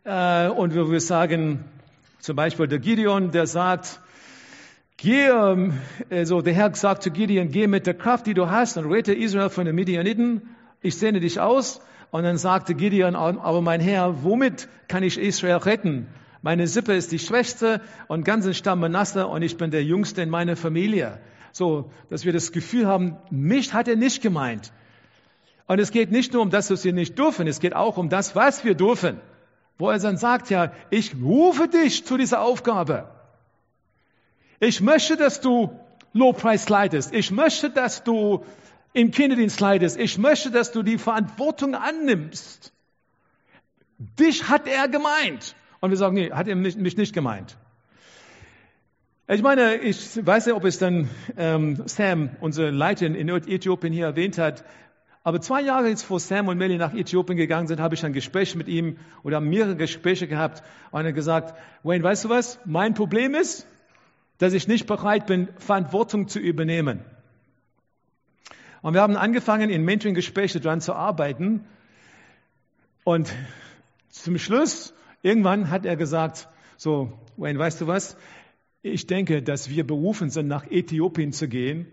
äh, 0.05 0.47
und 0.49 0.75
wir, 0.75 0.91
wir 0.91 1.01
sagen, 1.01 1.65
zum 2.21 2.37
Beispiel 2.37 2.69
der 2.69 2.81
Gideon, 2.81 3.31
der 3.31 3.47
sagt, 3.47 4.01
Geh, 4.97 5.29
also 6.11 6.41
der 6.41 6.55
Herr 6.55 6.75
sagt 6.75 7.03
zu 7.03 7.11
Gideon, 7.11 7.49
geh 7.51 7.67
mit 7.67 7.87
der 7.87 7.95
Kraft, 7.95 8.27
die 8.27 8.35
du 8.35 8.51
hast, 8.51 8.77
und 8.77 8.91
rette 8.91 9.13
Israel 9.13 9.51
von 9.51 9.67
den 9.67 9.75
Midianiten. 9.75 10.43
Ich 10.83 10.97
sende 10.97 11.21
dich 11.21 11.41
aus. 11.41 11.81
Und 12.11 12.23
dann 12.23 12.39
sagte 12.39 12.75
Gideon, 12.75 13.17
aber 13.17 13.61
mein 13.61 13.81
Herr, 13.81 14.23
womit 14.23 14.69
kann 14.87 15.03
ich 15.03 15.19
Israel 15.19 15.57
retten? 15.57 16.07
Meine 16.43 16.69
Sippe 16.69 16.95
ist 16.95 17.11
die 17.11 17.19
schwächste 17.19 17.81
und 18.07 18.25
ganzen 18.25 18.55
Stamm 18.55 18.79
Manasse 18.79 19.27
und 19.27 19.43
ich 19.43 19.57
bin 19.57 19.73
der 19.73 19.83
Jüngste 19.83 20.23
in 20.23 20.31
meiner 20.31 20.55
Familie. 20.55 21.19
So, 21.51 21.91
dass 22.11 22.25
wir 22.25 22.33
das 22.33 22.53
Gefühl 22.53 22.87
haben, 22.87 23.17
mich 23.31 23.75
hat 23.75 23.89
er 23.89 23.97
nicht 23.97 24.23
gemeint. 24.23 24.73
Und 25.67 25.81
es 25.81 25.91
geht 25.91 26.13
nicht 26.13 26.33
nur 26.35 26.43
um 26.43 26.51
das, 26.51 26.71
was 26.71 26.85
wir 26.85 26.93
nicht 26.93 27.19
dürfen, 27.19 27.49
es 27.49 27.59
geht 27.59 27.75
auch 27.75 27.97
um 27.97 28.11
das, 28.11 28.37
was 28.37 28.65
wir 28.65 28.75
dürfen. 28.75 29.21
Wo 29.77 29.91
er 29.91 29.99
dann 29.99 30.19
sagt, 30.19 30.51
ja, 30.51 30.71
ich 30.91 31.17
rufe 31.21 31.67
dich 31.67 32.05
zu 32.05 32.17
dieser 32.17 32.43
Aufgabe. 32.43 33.09
Ich 34.61 34.81
möchte, 34.81 35.17
dass 35.17 35.41
du 35.41 35.71
Lobpreis 36.13 36.69
leitest. 36.69 37.13
Ich 37.13 37.31
möchte, 37.31 37.71
dass 37.71 38.05
du 38.05 38.45
im 38.93 39.11
Kinderdienst 39.11 39.61
leitest. 39.61 39.99
Ich 39.99 40.19
möchte, 40.19 40.51
dass 40.51 40.73
du 40.73 40.83
die 40.83 40.99
Verantwortung 40.99 41.75
annimmst. 41.75 42.73
Dich 43.99 44.49
hat 44.49 44.67
er 44.69 44.89
gemeint. 44.89 45.55
Und 45.81 45.91
wir 45.91 45.97
sagen, 45.97 46.15
nee, 46.15 46.31
hat 46.31 46.49
er 46.49 46.57
mich, 46.57 46.77
mich 46.77 46.97
nicht 46.97 47.13
gemeint. 47.13 47.57
Ich 49.27 49.43
meine, 49.43 49.77
ich 49.77 50.25
weiß 50.25 50.47
nicht, 50.47 50.55
ob 50.55 50.65
es 50.65 50.79
dann 50.79 51.09
ähm, 51.37 51.83
Sam, 51.87 52.31
unsere 52.41 52.71
Leiterin 52.71 53.15
in 53.15 53.29
Äthiopien 53.29 53.93
hier 53.93 54.05
erwähnt 54.05 54.37
hat, 54.39 54.65
aber 55.23 55.41
zwei 55.41 55.63
Jahre 55.63 55.89
jetzt 55.89 56.03
vor 56.03 56.21
Sam 56.21 56.49
und 56.49 56.59
Melly 56.59 56.77
nach 56.77 56.93
Äthiopien 56.93 57.39
gegangen 57.39 57.67
sind, 57.67 57.81
habe 57.81 57.95
ich 57.95 58.05
ein 58.05 58.13
Gespräch 58.13 58.55
mit 58.55 58.69
ihm 58.69 58.99
oder 59.23 59.41
mehrere 59.41 59.77
Gespräche 59.77 60.29
gehabt 60.29 60.63
und 60.91 61.07
er 61.07 61.15
gesagt, 61.15 61.59
Wayne, 61.83 62.05
weißt 62.05 62.27
du 62.27 62.29
was? 62.29 62.61
Mein 62.67 62.93
Problem 62.93 63.35
ist, 63.35 63.67
dass 64.39 64.53
ich 64.53 64.69
nicht 64.69 64.87
bereit 64.87 65.27
bin, 65.27 65.49
Verantwortung 65.59 66.29
zu 66.29 66.39
übernehmen. 66.39 67.01
Und 68.83 68.95
wir 68.95 69.01
haben 69.01 69.17
angefangen, 69.17 69.71
in 69.71 69.85
Mentoring-Gespräche 69.85 70.61
daran 70.61 70.81
zu 70.81 70.93
arbeiten. 70.95 71.65
Und 73.03 73.33
zum 74.11 74.39
Schluss, 74.39 74.95
irgendwann 75.23 75.71
hat 75.71 75.87
er 75.87 75.97
gesagt, 75.97 76.49
so, 76.77 77.19
Wayne, 77.37 77.59
weißt 77.59 77.81
du 77.81 77.87
was? 77.87 78.17
Ich 78.83 79.07
denke, 79.07 79.43
dass 79.43 79.71
wir 79.71 79.87
berufen 79.87 80.29
sind, 80.29 80.49
nach 80.49 80.71
Äthiopien 80.71 81.33
zu 81.33 81.49
gehen 81.49 81.87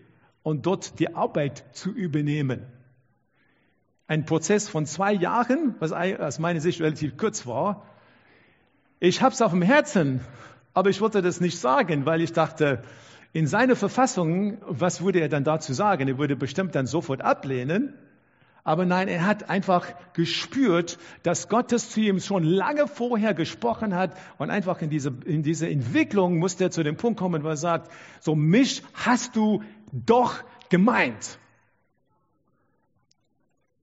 und 0.43 0.65
dort 0.65 0.99
die 0.99 1.15
Arbeit 1.15 1.63
zu 1.71 1.91
übernehmen. 1.91 2.65
Ein 4.07 4.25
Prozess 4.25 4.67
von 4.67 4.85
zwei 4.85 5.13
Jahren, 5.13 5.75
was 5.79 5.93
aus 5.93 6.39
meiner 6.39 6.59
Sicht 6.59 6.81
relativ 6.81 7.15
kurz 7.15 7.47
war. 7.47 7.85
Ich 8.99 9.21
habe 9.21 9.33
es 9.33 9.41
auf 9.41 9.51
dem 9.51 9.61
Herzen, 9.61 10.19
aber 10.73 10.89
ich 10.89 11.01
wollte 11.01 11.21
das 11.21 11.41
nicht 11.41 11.59
sagen, 11.59 12.05
weil 12.05 12.21
ich 12.21 12.33
dachte, 12.33 12.83
in 13.33 13.47
seiner 13.47 13.75
Verfassung, 13.75 14.57
was 14.67 15.01
würde 15.01 15.19
er 15.19 15.29
dann 15.29 15.43
dazu 15.43 15.73
sagen? 15.73 16.07
Er 16.07 16.17
würde 16.17 16.35
bestimmt 16.35 16.75
dann 16.75 16.85
sofort 16.85 17.21
ablehnen. 17.21 17.93
Aber 18.63 18.85
nein, 18.85 19.07
er 19.07 19.25
hat 19.25 19.49
einfach 19.49 19.87
gespürt, 20.13 20.99
dass 21.23 21.49
Gott 21.49 21.71
es 21.71 21.89
zu 21.89 21.99
ihm 21.99 22.19
schon 22.19 22.43
lange 22.43 22.87
vorher 22.87 23.33
gesprochen 23.33 23.95
hat 23.95 24.15
und 24.37 24.51
einfach 24.51 24.81
in 24.81 24.89
diese, 24.91 25.11
in 25.25 25.41
diese 25.41 25.67
Entwicklung 25.67 26.37
musste 26.37 26.65
er 26.65 26.71
zu 26.71 26.83
dem 26.83 26.95
Punkt 26.95 27.19
kommen, 27.19 27.43
wo 27.43 27.47
er 27.47 27.57
sagt, 27.57 27.91
so 28.19 28.35
mich 28.35 28.83
hast 28.93 29.35
du 29.35 29.63
doch 29.91 30.43
gemeint. 30.69 31.39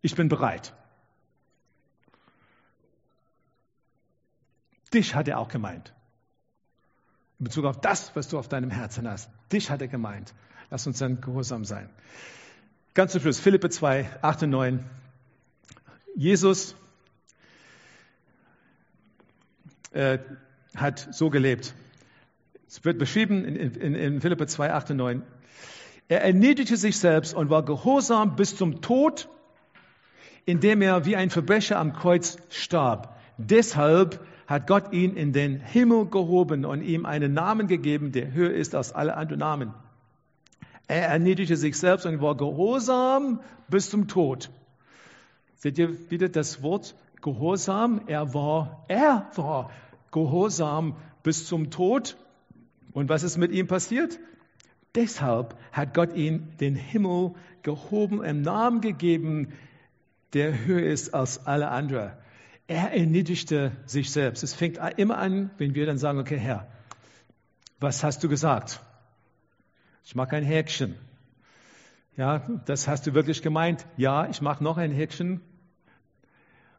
Ich 0.01 0.15
bin 0.15 0.29
bereit. 0.29 0.75
Dich 4.95 5.17
hat 5.17 5.27
er 5.27 5.41
auch 5.41 5.49
gemeint. 5.49 5.93
In 7.39 7.45
Bezug 7.45 7.65
auf 7.67 7.81
das, 7.81 8.15
was 8.15 8.29
du 8.29 8.39
auf 8.39 8.49
deinem 8.49 8.71
Herzen 8.71 9.09
hast. 9.09 9.31
Dich 9.53 9.71
hat 9.71 9.81
er 9.81 9.89
gemeint. 9.89 10.35
Lass 10.71 10.87
uns 10.87 10.99
dann 10.99 11.21
gehorsam 11.21 11.65
sein. 11.65 11.89
Ganz 12.95 13.13
zum 13.13 13.21
Schluss, 13.21 13.39
Philippe 13.39 13.71
2, 13.71 14.09
8 14.23 14.43
und 14.45 14.51
9. 14.51 14.85
Jesus 16.17 16.75
äh, 19.93 20.19
hat 20.75 21.09
so 21.13 21.31
gelebt. 21.31 21.75
Es 22.67 22.85
wird 22.85 22.99
beschrieben 22.99 23.45
in, 23.45 23.57
in, 23.57 23.95
in 23.95 24.21
Philippe 24.21 24.47
2, 24.47 24.73
8 24.73 24.91
und 24.91 24.97
9. 24.97 25.23
Er 26.09 26.23
erniedrigte 26.23 26.77
sich 26.77 26.99
selbst 26.99 27.35
und 27.35 27.51
war 27.51 27.65
gehorsam 27.65 28.37
bis 28.37 28.57
zum 28.57 28.81
Tod, 28.81 29.29
indem 30.45 30.83
er 30.83 31.07
wie 31.07 31.17
ein 31.17 31.31
Verbrecher 31.31 31.79
am 31.79 31.93
Kreuz 31.93 32.39
starb. 32.51 33.19
Deshalb 33.37 34.21
hat 34.49 34.67
Gott 34.67 34.95
ihn 34.95 35.15
in 35.15 35.35
den 35.35 35.61
Himmel 35.61 36.07
gehoben 36.07 36.65
und 36.65 36.81
ihm 36.81 37.05
einen 37.05 37.35
Namen 37.35 37.67
gegeben, 37.67 38.13
der 38.13 38.33
höher 38.33 38.51
ist 38.51 38.75
als 38.75 38.93
alle 38.93 39.15
anderen 39.15 39.41
Namen. 39.41 39.75
Er 40.87 41.07
erniedrigte 41.09 41.59
sich 41.59 41.79
selbst 41.79 42.07
und 42.07 42.23
war 42.23 42.35
gehorsam 42.35 43.41
bis 43.69 43.91
zum 43.91 44.09
Tod. 44.09 44.49
Seht 45.57 45.77
ihr 45.77 46.11
wieder 46.11 46.31
das 46.31 46.63
Wort 46.63 46.95
Gehorsam? 47.21 48.01
Er 48.07 48.33
war, 48.33 48.85
er 48.89 49.31
war 49.35 49.71
gehorsam 50.13 50.97
bis 51.23 51.47
zum 51.47 51.71
Tod. 51.71 52.17
Und 52.93 53.11
was 53.11 53.25
ist 53.25 53.37
mit 53.37 53.53
ihm 53.53 53.67
passiert? 53.67 54.19
Deshalb 54.95 55.57
hat 55.73 55.93
Gott 55.93 56.15
ihn 56.15 56.55
den 56.59 56.75
Himmel 56.75 57.35
gehoben, 57.63 58.25
im 58.25 58.41
Namen 58.41 58.81
gegeben, 58.81 59.53
der 60.33 60.65
höher 60.65 60.87
ist 60.87 61.13
als 61.13 61.47
alle 61.47 61.69
anderen. 61.69 62.13
Er 62.69 62.93
erniedrigte 62.93 63.73
sich 63.87 64.13
selbst. 64.13 64.43
Es 64.43 64.53
fängt 64.55 64.79
immer 64.99 65.17
an, 65.17 65.51
wenn 65.57 65.75
wir 65.75 65.87
dann 65.87 65.97
sagen, 65.97 66.19
okay, 66.19 66.37
Herr, 66.37 66.67
was 67.81 68.05
hast 68.05 68.23
du 68.23 68.29
gesagt? 68.29 68.81
Ich 70.05 70.15
mache 70.15 70.37
ein 70.37 70.45
Häkchen. 70.45 70.95
Ja, 72.19 72.47
das 72.67 72.87
hast 72.87 73.07
du 73.07 73.15
wirklich 73.15 73.41
gemeint? 73.41 73.87
Ja, 73.97 74.29
ich 74.29 74.43
mache 74.43 74.63
noch 74.63 74.77
ein 74.77 74.93
Häkchen. 74.93 75.41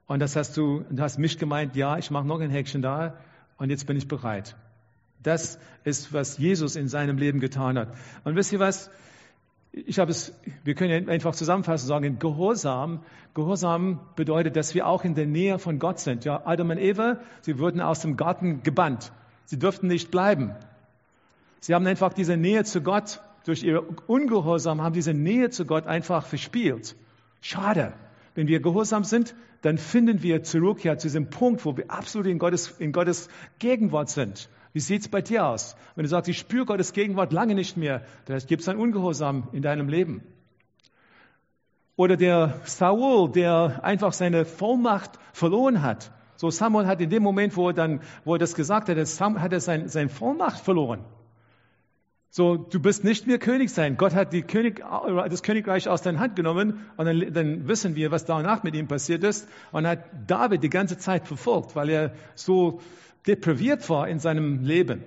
Und 0.05 0.19
das 0.19 0.35
hast 0.35 0.57
du, 0.57 0.85
du 0.91 1.01
hast 1.01 1.17
mich 1.17 1.39
gemeint? 1.39 1.75
Ja, 1.75 1.97
ich 1.97 2.11
mache 2.11 2.27
noch 2.27 2.39
ein 2.39 2.51
Häkchen 2.51 2.83
da. 2.83 3.17
Und 3.57 3.71
jetzt 3.71 3.87
bin 3.87 3.97
ich 3.97 4.07
bereit. 4.07 4.55
Das 5.23 5.57
ist, 5.85 6.13
was 6.13 6.37
Jesus 6.37 6.75
in 6.75 6.87
seinem 6.87 7.17
Leben 7.17 7.39
getan 7.39 7.79
hat. 7.79 7.95
Und 8.23 8.35
wisst 8.35 8.51
ihr 8.51 8.59
was? 8.59 8.91
Ich 9.71 9.99
habe 9.99 10.11
es, 10.11 10.33
wir 10.63 10.73
können 10.73 11.09
einfach 11.09 11.35
zusammenfassen 11.35 11.87
sagen, 11.87 12.19
Gehorsam, 12.19 13.01
Gehorsam 13.35 13.99
bedeutet, 14.15 14.55
dass 14.55 14.73
wir 14.73 14.87
auch 14.87 15.03
in 15.03 15.13
der 15.13 15.27
Nähe 15.27 15.59
von 15.59 15.77
Gott 15.77 15.99
sind. 15.99 16.25
Ja, 16.25 16.41
Adam 16.45 16.71
und 16.71 16.79
Eva, 16.79 17.19
sie 17.41 17.59
wurden 17.59 17.79
aus 17.79 18.01
dem 18.01 18.17
Garten 18.17 18.63
gebannt. 18.63 19.11
Sie 19.45 19.59
dürften 19.59 19.87
nicht 19.87 20.09
bleiben. 20.11 20.55
Sie 21.59 21.75
haben 21.75 21.85
einfach 21.85 22.13
diese 22.13 22.37
Nähe 22.37 22.63
zu 22.63 22.81
Gott, 22.81 23.21
durch 23.45 23.63
ihr 23.63 23.83
Ungehorsam 24.07 24.81
haben 24.81 24.93
diese 24.93 25.13
Nähe 25.13 25.49
zu 25.49 25.65
Gott 25.65 25.87
einfach 25.87 26.25
verspielt. 26.25 26.95
Schade. 27.41 27.93
Wenn 28.35 28.47
wir 28.47 28.61
gehorsam 28.61 29.03
sind, 29.03 29.35
dann 29.61 29.77
finden 29.77 30.23
wir 30.23 30.43
zurück 30.43 30.83
ja 30.83 30.97
zu 30.97 31.07
diesem 31.07 31.29
Punkt, 31.29 31.65
wo 31.65 31.75
wir 31.75 31.89
absolut 31.89 32.27
in 32.27 32.39
Gottes, 32.39 32.75
in 32.79 32.91
Gottes 32.91 33.27
Gegenwart 33.59 34.09
sind. 34.09 34.49
Wie 34.73 34.79
sieht 34.79 35.01
es 35.01 35.07
bei 35.07 35.21
dir 35.21 35.45
aus? 35.47 35.75
Wenn 35.95 36.03
du 36.03 36.09
sagst, 36.09 36.29
ich 36.29 36.37
spüre 36.37 36.65
Gottes 36.65 36.93
Gegenwart 36.93 37.33
lange 37.33 37.55
nicht 37.55 37.75
mehr, 37.75 38.03
dann 38.25 38.39
gibt 38.39 38.61
es 38.61 38.69
ein 38.69 38.77
Ungehorsam 38.77 39.47
in 39.51 39.61
deinem 39.61 39.89
Leben. 39.89 40.21
Oder 41.95 42.15
der 42.15 42.61
Saul, 42.63 43.29
der 43.31 43.83
einfach 43.83 44.13
seine 44.13 44.45
Vollmacht 44.45 45.19
verloren 45.33 45.81
hat. 45.81 46.11
So 46.35 46.49
Samuel 46.49 46.87
hat 46.87 47.01
in 47.01 47.09
dem 47.09 47.23
Moment, 47.23 47.57
wo 47.57 47.67
er 47.67 47.73
dann, 47.73 47.99
wo 48.23 48.35
er 48.35 48.39
das 48.39 48.55
gesagt 48.55 48.87
hat, 48.87 48.97
hat 48.97 49.51
er 49.51 49.59
sein, 49.59 49.89
sein 49.89 50.07
Vollmacht 50.07 50.59
verloren. 50.59 51.03
So, 52.31 52.57
du 52.57 52.79
bist 52.79 53.03
nicht 53.03 53.25
mehr 53.25 53.39
König 53.39 53.71
sein. 53.71 53.97
Gott 53.97 54.13
hat 54.13 54.31
König, 54.47 54.83
das 55.29 55.41
Königreich 55.41 55.89
aus 55.89 56.03
deiner 56.03 56.19
Hand 56.19 56.35
genommen 56.35 56.85
und 56.95 57.05
dann, 57.05 57.33
dann, 57.33 57.67
wissen 57.67 57.95
wir, 57.95 58.11
was 58.11 58.23
danach 58.23 58.61
mit 58.61 58.75
ihm 58.75 58.87
passiert 58.87 59.23
ist 59.23 59.49
und 59.71 59.87
hat 59.87 60.05
David 60.27 60.61
die 60.61 60.69
ganze 60.69 60.99
Zeit 60.99 61.27
verfolgt, 61.27 61.75
weil 61.75 61.89
er 61.89 62.13
so 62.35 62.81
depriviert 63.29 63.87
war 63.89 64.07
in 64.07 64.17
seinem 64.17 64.63
Leben. 64.63 65.03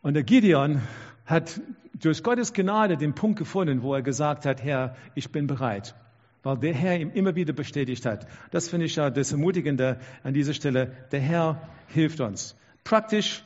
Und 0.00 0.14
der 0.14 0.22
Gideon 0.22 0.80
hat 1.26 1.60
durch 2.00 2.22
Gottes 2.22 2.54
Gnade 2.54 2.96
den 2.96 3.14
Punkt 3.14 3.38
gefunden, 3.38 3.82
wo 3.82 3.94
er 3.94 4.02
gesagt 4.02 4.46
hat, 4.46 4.62
Herr, 4.62 4.96
ich 5.14 5.30
bin 5.30 5.46
bereit. 5.46 5.94
Weil 6.42 6.58
der 6.58 6.74
Herr 6.74 6.98
ihm 6.98 7.10
immer 7.10 7.34
wieder 7.34 7.52
bestätigt 7.52 8.06
hat. 8.06 8.26
Das 8.50 8.68
finde 8.68 8.86
ich 8.86 8.96
ja 8.96 9.10
das 9.10 9.32
Ermutigende 9.32 9.98
an 10.22 10.32
dieser 10.32 10.54
Stelle. 10.54 10.92
Der 11.12 11.20
Herr 11.20 11.68
hilft 11.88 12.20
uns. 12.20 12.56
Praktisch 12.82 13.44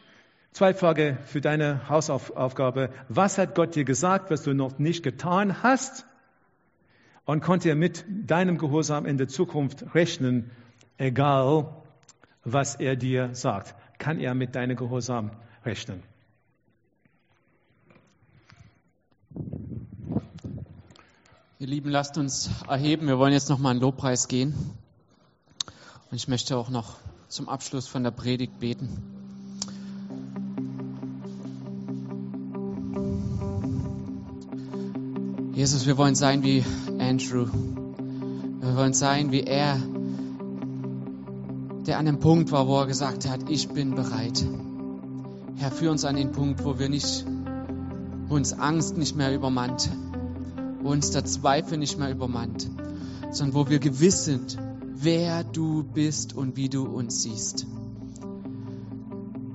Zwei 0.53 0.75
Fragen 0.75 1.19
für 1.25 1.41
deine 1.41 1.89
Hausaufgabe. 1.89 2.91
Was 3.09 3.39
hat 3.39 3.55
Gott 3.55 3.77
dir 3.77 3.85
gesagt, 3.85 4.31
was 4.31 4.43
du 4.43 4.55
noch 4.55 4.79
nicht 4.79 5.05
getan 5.05 5.63
hast? 5.63 6.05
Und 7.27 7.43
konnte 7.43 7.69
er 7.69 7.77
mit 7.77 8.05
deinem 8.09 8.59
Gehorsam 8.59 9.07
in 9.07 9.19
der 9.19 9.29
Zukunft 9.29 9.95
rechnen, 9.95 10.51
egal 10.97 11.77
was 12.53 12.75
er 12.75 12.97
dir 12.97 13.35
sagt? 13.35 13.75
Kann 13.99 14.19
er 14.21 14.35
mit 14.35 14.55
deinem 14.55 14.77
Gehorsam 14.77 15.31
rechnen? 15.65 16.03
Ihr 21.61 21.67
Lieben, 21.67 21.91
lasst 21.91 22.17
uns 22.19 22.51
erheben. 22.69 23.09
Wir 23.09 23.19
wollen 23.19 23.33
jetzt 23.33 23.49
noch 23.49 23.59
mal 23.59 23.71
einen 23.71 23.81
Lobpreis 23.81 24.29
gehen. 24.29 24.55
Und 26.11 26.17
ich 26.17 26.29
möchte 26.29 26.57
auch 26.57 26.71
noch 26.71 26.97
zum 27.29 27.49
Abschluss 27.49 27.89
von 27.89 28.05
der 28.05 28.13
Predigt 28.13 28.61
beten. 28.61 29.19
Jesus, 35.55 35.87
wir 35.87 35.99
wollen 35.99 36.15
sein 36.15 36.45
wie 36.45 36.65
Andrew. 37.01 37.49
Wir 38.61 38.77
wollen 38.77 38.95
sein 38.95 39.33
wie 39.33 39.43
er, 39.43 39.83
der 41.89 41.99
an 41.99 42.07
dem 42.07 42.21
Punkt 42.21 42.53
war, 42.53 42.69
wo 42.69 42.79
er 42.79 42.87
gesagt 42.87 43.29
hat, 43.29 43.51
ich 43.51 43.69
bin 43.71 43.97
bereit. 43.97 44.47
Herr, 45.57 45.73
führ 45.73 45.91
uns 45.91 46.05
an 46.05 46.15
den 46.15 46.31
Punkt, 46.31 46.65
wo 46.65 46.79
wir 46.79 46.89
nicht, 46.89 47.27
wo 48.29 48.37
uns 48.37 48.53
Angst 48.53 48.97
nicht 48.97 49.17
mehr 49.17 49.35
übermannt, 49.35 49.91
wo 50.83 50.91
uns 50.91 51.11
der 51.11 51.25
Zweifel 51.25 51.79
nicht 51.79 51.99
mehr 51.99 52.13
übermannt, 52.13 52.71
sondern 53.33 53.55
wo 53.55 53.69
wir 53.69 53.81
gewiss 53.81 54.25
sind, 54.25 54.57
wer 54.95 55.43
du 55.43 55.83
bist 55.83 56.33
und 56.37 56.57
wie 56.57 56.69
du 56.69 56.85
uns 56.85 57.23
siehst. 57.23 57.67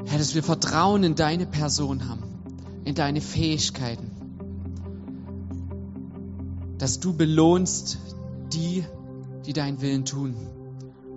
Herr, 0.06 0.18
dass 0.18 0.36
wir 0.36 0.44
Vertrauen 0.44 1.04
in 1.04 1.16
deine 1.16 1.46
Person 1.46 2.10
haben, 2.10 2.24
in 2.84 2.96
deine 2.96 3.22
Fähigkeiten 3.22 4.14
dass 6.84 7.00
du 7.00 7.14
belohnst 7.14 7.98
die, 8.52 8.84
die 9.46 9.54
deinen 9.54 9.80
Willen 9.82 10.04
tun. 10.04 10.36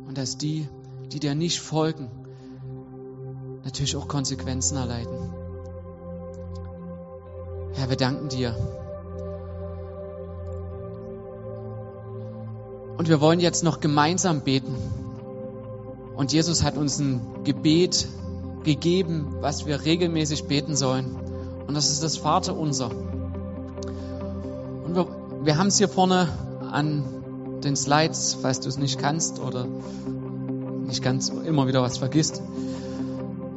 Und 0.07 0.17
dass 0.17 0.39
die, 0.39 0.69
die 1.13 1.21
dir 1.21 1.35
nicht 1.35 1.61
folgen, 1.61 2.11
natürlich 3.65 3.97
auch 3.97 4.09
Konsequenzen 4.09 4.77
erleiden. 4.77 5.33
Herr, 7.75 7.89
wir 7.89 7.97
danken 7.97 8.29
dir. 8.29 8.55
Und 12.97 13.09
wir 13.09 13.21
wollen 13.21 13.41
jetzt 13.41 13.63
noch 13.63 13.81
gemeinsam 13.81 14.41
beten. 14.41 14.75
Und 16.17 16.33
Jesus 16.33 16.63
hat 16.63 16.79
uns 16.79 16.99
ein 16.99 17.21
Gebet 17.45 18.09
gegeben, 18.65 19.37
was 19.41 19.67
wir 19.67 19.85
regelmäßig 19.85 20.45
beten 20.45 20.75
sollen. 20.75 21.15
Und 21.67 21.75
das 21.75 21.91
ist 21.91 22.03
das 22.03 22.17
Vaterunser. 22.17 22.91
Und 24.85 24.95
wir 24.95 25.07
wir 25.47 25.59
haben 25.59 25.69
es 25.69 25.79
hier 25.79 25.89
vorne 25.89 26.29
an 26.73 27.05
den 27.63 27.77
Slides, 27.77 28.37
falls 28.43 28.59
du 28.59 28.69
es 28.69 28.79
nicht 28.79 28.99
kannst 28.99 29.39
oder 29.39 29.69
nicht 30.87 31.03
ganz 31.03 31.29
immer 31.29 31.67
wieder 31.67 31.83
was 31.83 31.99
vergisst. 31.99 32.43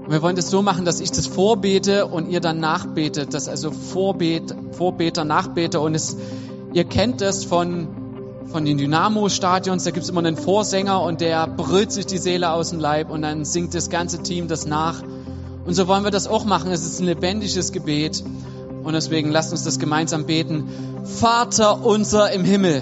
Wir 0.08 0.22
wollen 0.22 0.36
das 0.36 0.50
so 0.50 0.62
machen, 0.62 0.86
dass 0.86 1.00
ich 1.00 1.12
das 1.12 1.28
vorbete 1.28 2.08
und 2.08 2.30
ihr 2.30 2.40
dann 2.40 2.60
nachbetet, 2.60 3.34
dass 3.34 3.48
also 3.48 3.70
Vorbet, 3.72 4.56
Vorbeter, 4.72 5.24
Nachbeter 5.24 5.82
und 5.82 5.94
es, 5.94 6.18
ihr 6.74 6.84
kennt 6.84 7.22
das 7.22 7.46
von, 7.46 7.88
von 8.48 8.66
den 8.66 8.80
Dynamo-Stadions, 8.80 9.84
da 9.84 9.92
gibt 9.92 10.04
es 10.04 10.10
immer 10.10 10.20
einen 10.20 10.36
Vorsänger 10.36 11.02
und 11.02 11.22
der 11.22 11.46
brüllt 11.46 11.92
sich 11.92 12.08
die 12.08 12.18
Seele 12.18 12.52
aus 12.52 12.72
dem 12.72 12.80
Leib 12.80 13.12
und 13.12 13.22
dann 13.22 13.46
singt 13.46 13.76
das 13.76 13.92
ganze 13.92 14.24
Team 14.24 14.48
das 14.48 14.66
nach. 14.66 15.04
Und 15.66 15.76
so 15.76 15.88
wollen 15.88 16.04
wir 16.04 16.12
das 16.12 16.28
auch 16.28 16.46
machen. 16.46 16.72
Es 16.72 16.84
ist 16.84 17.00
ein 17.00 17.06
lebendiges 17.06 17.72
Gebet 17.72 18.24
Und 18.84 18.94
deswegen 18.94 19.30
lasst 19.30 19.52
uns 19.52 19.64
das 19.64 19.80
gemeinsam 19.80 20.26
beten. 20.26 20.70
Vater 21.04 21.86
unser 21.86 22.32
im 22.32 22.44
Himmel, 22.44 22.82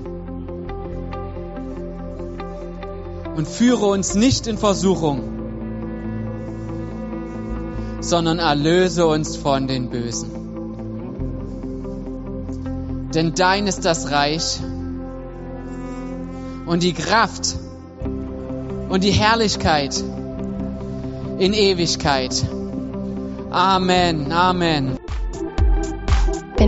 Und 3.35 3.47
führe 3.47 3.85
uns 3.85 4.15
nicht 4.15 4.47
in 4.47 4.57
Versuchung, 4.57 5.21
sondern 8.01 8.39
erlöse 8.39 9.07
uns 9.07 9.37
von 9.37 9.67
den 9.67 9.89
Bösen. 9.89 10.41
Denn 13.13 13.33
dein 13.33 13.67
ist 13.67 13.85
das 13.85 14.11
Reich 14.11 14.59
und 16.65 16.83
die 16.83 16.93
Kraft 16.93 17.55
und 18.89 19.03
die 19.03 19.11
Herrlichkeit 19.11 20.03
in 21.39 21.53
Ewigkeit. 21.53 22.45
Amen, 23.49 24.31
Amen. 24.31 25.00